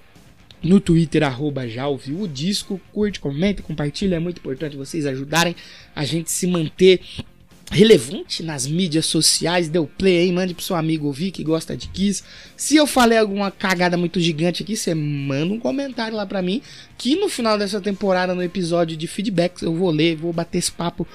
no 0.61 0.79
Twitter, 0.79 1.23
arroba 1.23 1.67
já 1.69 1.87
ouviu 1.87 2.21
o 2.21 2.27
disco, 2.27 2.79
curte, 2.91 3.19
comenta, 3.19 3.61
compartilha, 3.61 4.15
é 4.15 4.19
muito 4.19 4.39
importante 4.39 4.75
vocês 4.75 5.05
ajudarem 5.05 5.55
a 5.95 6.03
gente 6.03 6.29
se 6.31 6.45
manter 6.47 6.99
relevante 7.71 8.43
nas 8.43 8.67
mídias 8.67 9.05
sociais, 9.05 9.69
deu 9.69 9.87
play 9.87 10.19
aí, 10.19 10.31
mande 10.31 10.53
pro 10.53 10.63
seu 10.63 10.75
amigo 10.75 11.07
ouvir 11.07 11.31
que 11.31 11.43
gosta 11.43 11.75
de 11.75 11.87
Kiss. 11.87 12.23
Se 12.55 12.75
eu 12.75 12.85
falei 12.85 13.17
alguma 13.17 13.49
cagada 13.51 13.97
muito 13.97 14.19
gigante 14.19 14.63
aqui, 14.63 14.75
você 14.75 14.93
manda 14.93 15.53
um 15.53 15.59
comentário 15.59 16.15
lá 16.15 16.25
pra 16.25 16.41
mim, 16.41 16.61
que 16.97 17.15
no 17.15 17.29
final 17.29 17.57
dessa 17.57 17.81
temporada, 17.81 18.35
no 18.35 18.43
episódio 18.43 18.95
de 18.95 19.07
feedbacks, 19.07 19.63
eu 19.63 19.73
vou 19.73 19.89
ler, 19.89 20.15
vou 20.15 20.33
bater 20.33 20.57
esse 20.57 20.71
papo 20.71 21.07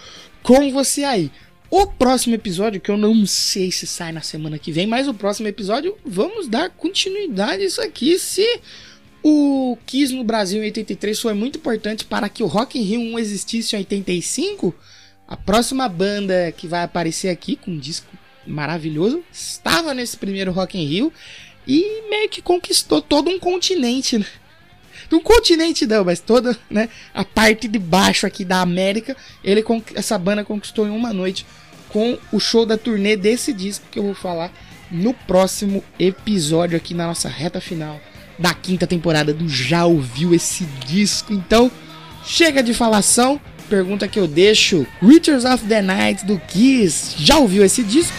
com 0.42 0.70
você 0.72 1.04
aí. 1.04 1.30
O 1.70 1.86
próximo 1.86 2.34
episódio, 2.34 2.80
que 2.80 2.90
eu 2.90 2.96
não 2.96 3.26
sei 3.26 3.70
se 3.70 3.86
sai 3.86 4.10
na 4.10 4.22
semana 4.22 4.58
que 4.58 4.72
vem, 4.72 4.86
mas 4.86 5.06
o 5.06 5.12
próximo 5.12 5.48
episódio 5.48 5.96
vamos 6.04 6.48
dar 6.48 6.70
continuidade 6.70 7.62
a 7.62 7.66
isso 7.66 7.82
aqui. 7.82 8.18
Se 8.18 8.60
o 9.22 9.76
Kiss 9.84 10.14
no 10.14 10.24
Brasil 10.24 10.62
em 10.62 10.66
83 10.66 11.20
foi 11.20 11.34
muito 11.34 11.58
importante 11.58 12.06
para 12.06 12.28
que 12.28 12.42
o 12.42 12.46
Rock 12.46 12.78
in 12.78 12.82
Rio 12.82 13.00
1 13.00 13.18
existisse 13.18 13.76
em 13.76 13.80
85, 13.80 14.74
a 15.26 15.36
próxima 15.36 15.86
banda 15.88 16.50
que 16.52 16.66
vai 16.66 16.82
aparecer 16.82 17.28
aqui 17.28 17.54
com 17.54 17.72
um 17.72 17.78
disco 17.78 18.16
maravilhoso 18.46 19.22
estava 19.30 19.92
nesse 19.92 20.16
primeiro 20.16 20.52
Rock 20.52 20.78
in 20.78 20.86
Rio 20.86 21.12
e 21.66 22.08
meio 22.08 22.30
que 22.30 22.40
conquistou 22.40 23.02
todo 23.02 23.28
um 23.28 23.38
continente, 23.38 24.16
né? 24.16 24.26
Um 25.16 25.20
continente 25.22 25.86
não, 25.86 26.04
mas 26.04 26.20
toda 26.20 26.56
né, 26.70 26.88
a 27.14 27.24
parte 27.24 27.66
de 27.66 27.78
baixo 27.78 28.26
aqui 28.26 28.44
da 28.44 28.60
América, 28.60 29.16
ele 29.42 29.64
essa 29.94 30.18
banda 30.18 30.44
conquistou 30.44 30.86
em 30.86 30.90
uma 30.90 31.12
noite 31.12 31.46
com 31.88 32.18
o 32.30 32.38
show 32.38 32.66
da 32.66 32.76
turnê 32.76 33.16
desse 33.16 33.52
disco 33.52 33.86
que 33.90 33.98
eu 33.98 34.02
vou 34.02 34.14
falar 34.14 34.52
no 34.90 35.14
próximo 35.14 35.82
episódio 35.98 36.76
aqui 36.76 36.94
na 36.94 37.06
nossa 37.06 37.28
reta 37.28 37.60
final 37.60 38.00
da 38.38 38.54
quinta 38.54 38.86
temporada 38.86 39.34
do 39.34 39.48
Já 39.48 39.84
Ouviu 39.84 40.32
Esse 40.32 40.64
Disco. 40.86 41.32
Então, 41.32 41.70
chega 42.24 42.62
de 42.62 42.72
falação, 42.72 43.40
pergunta 43.68 44.06
que 44.06 44.18
eu 44.18 44.28
deixo, 44.28 44.86
Creatures 45.00 45.44
of 45.44 45.64
the 45.64 45.82
Night 45.82 46.24
do 46.24 46.38
Kiss, 46.38 47.14
já 47.18 47.38
ouviu 47.38 47.64
esse 47.64 47.82
disco? 47.82 48.14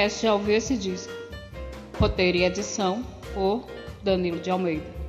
Podcast 0.00 0.22
Já 0.22 0.32
Ouviu 0.32 0.56
Esse 0.56 0.76
Disco. 0.78 1.12
Roteiro 1.98 2.38
e 2.38 2.44
edição 2.44 3.04
por 3.34 3.66
Danilo 4.02 4.40
de 4.40 4.50
Almeida. 4.50 4.99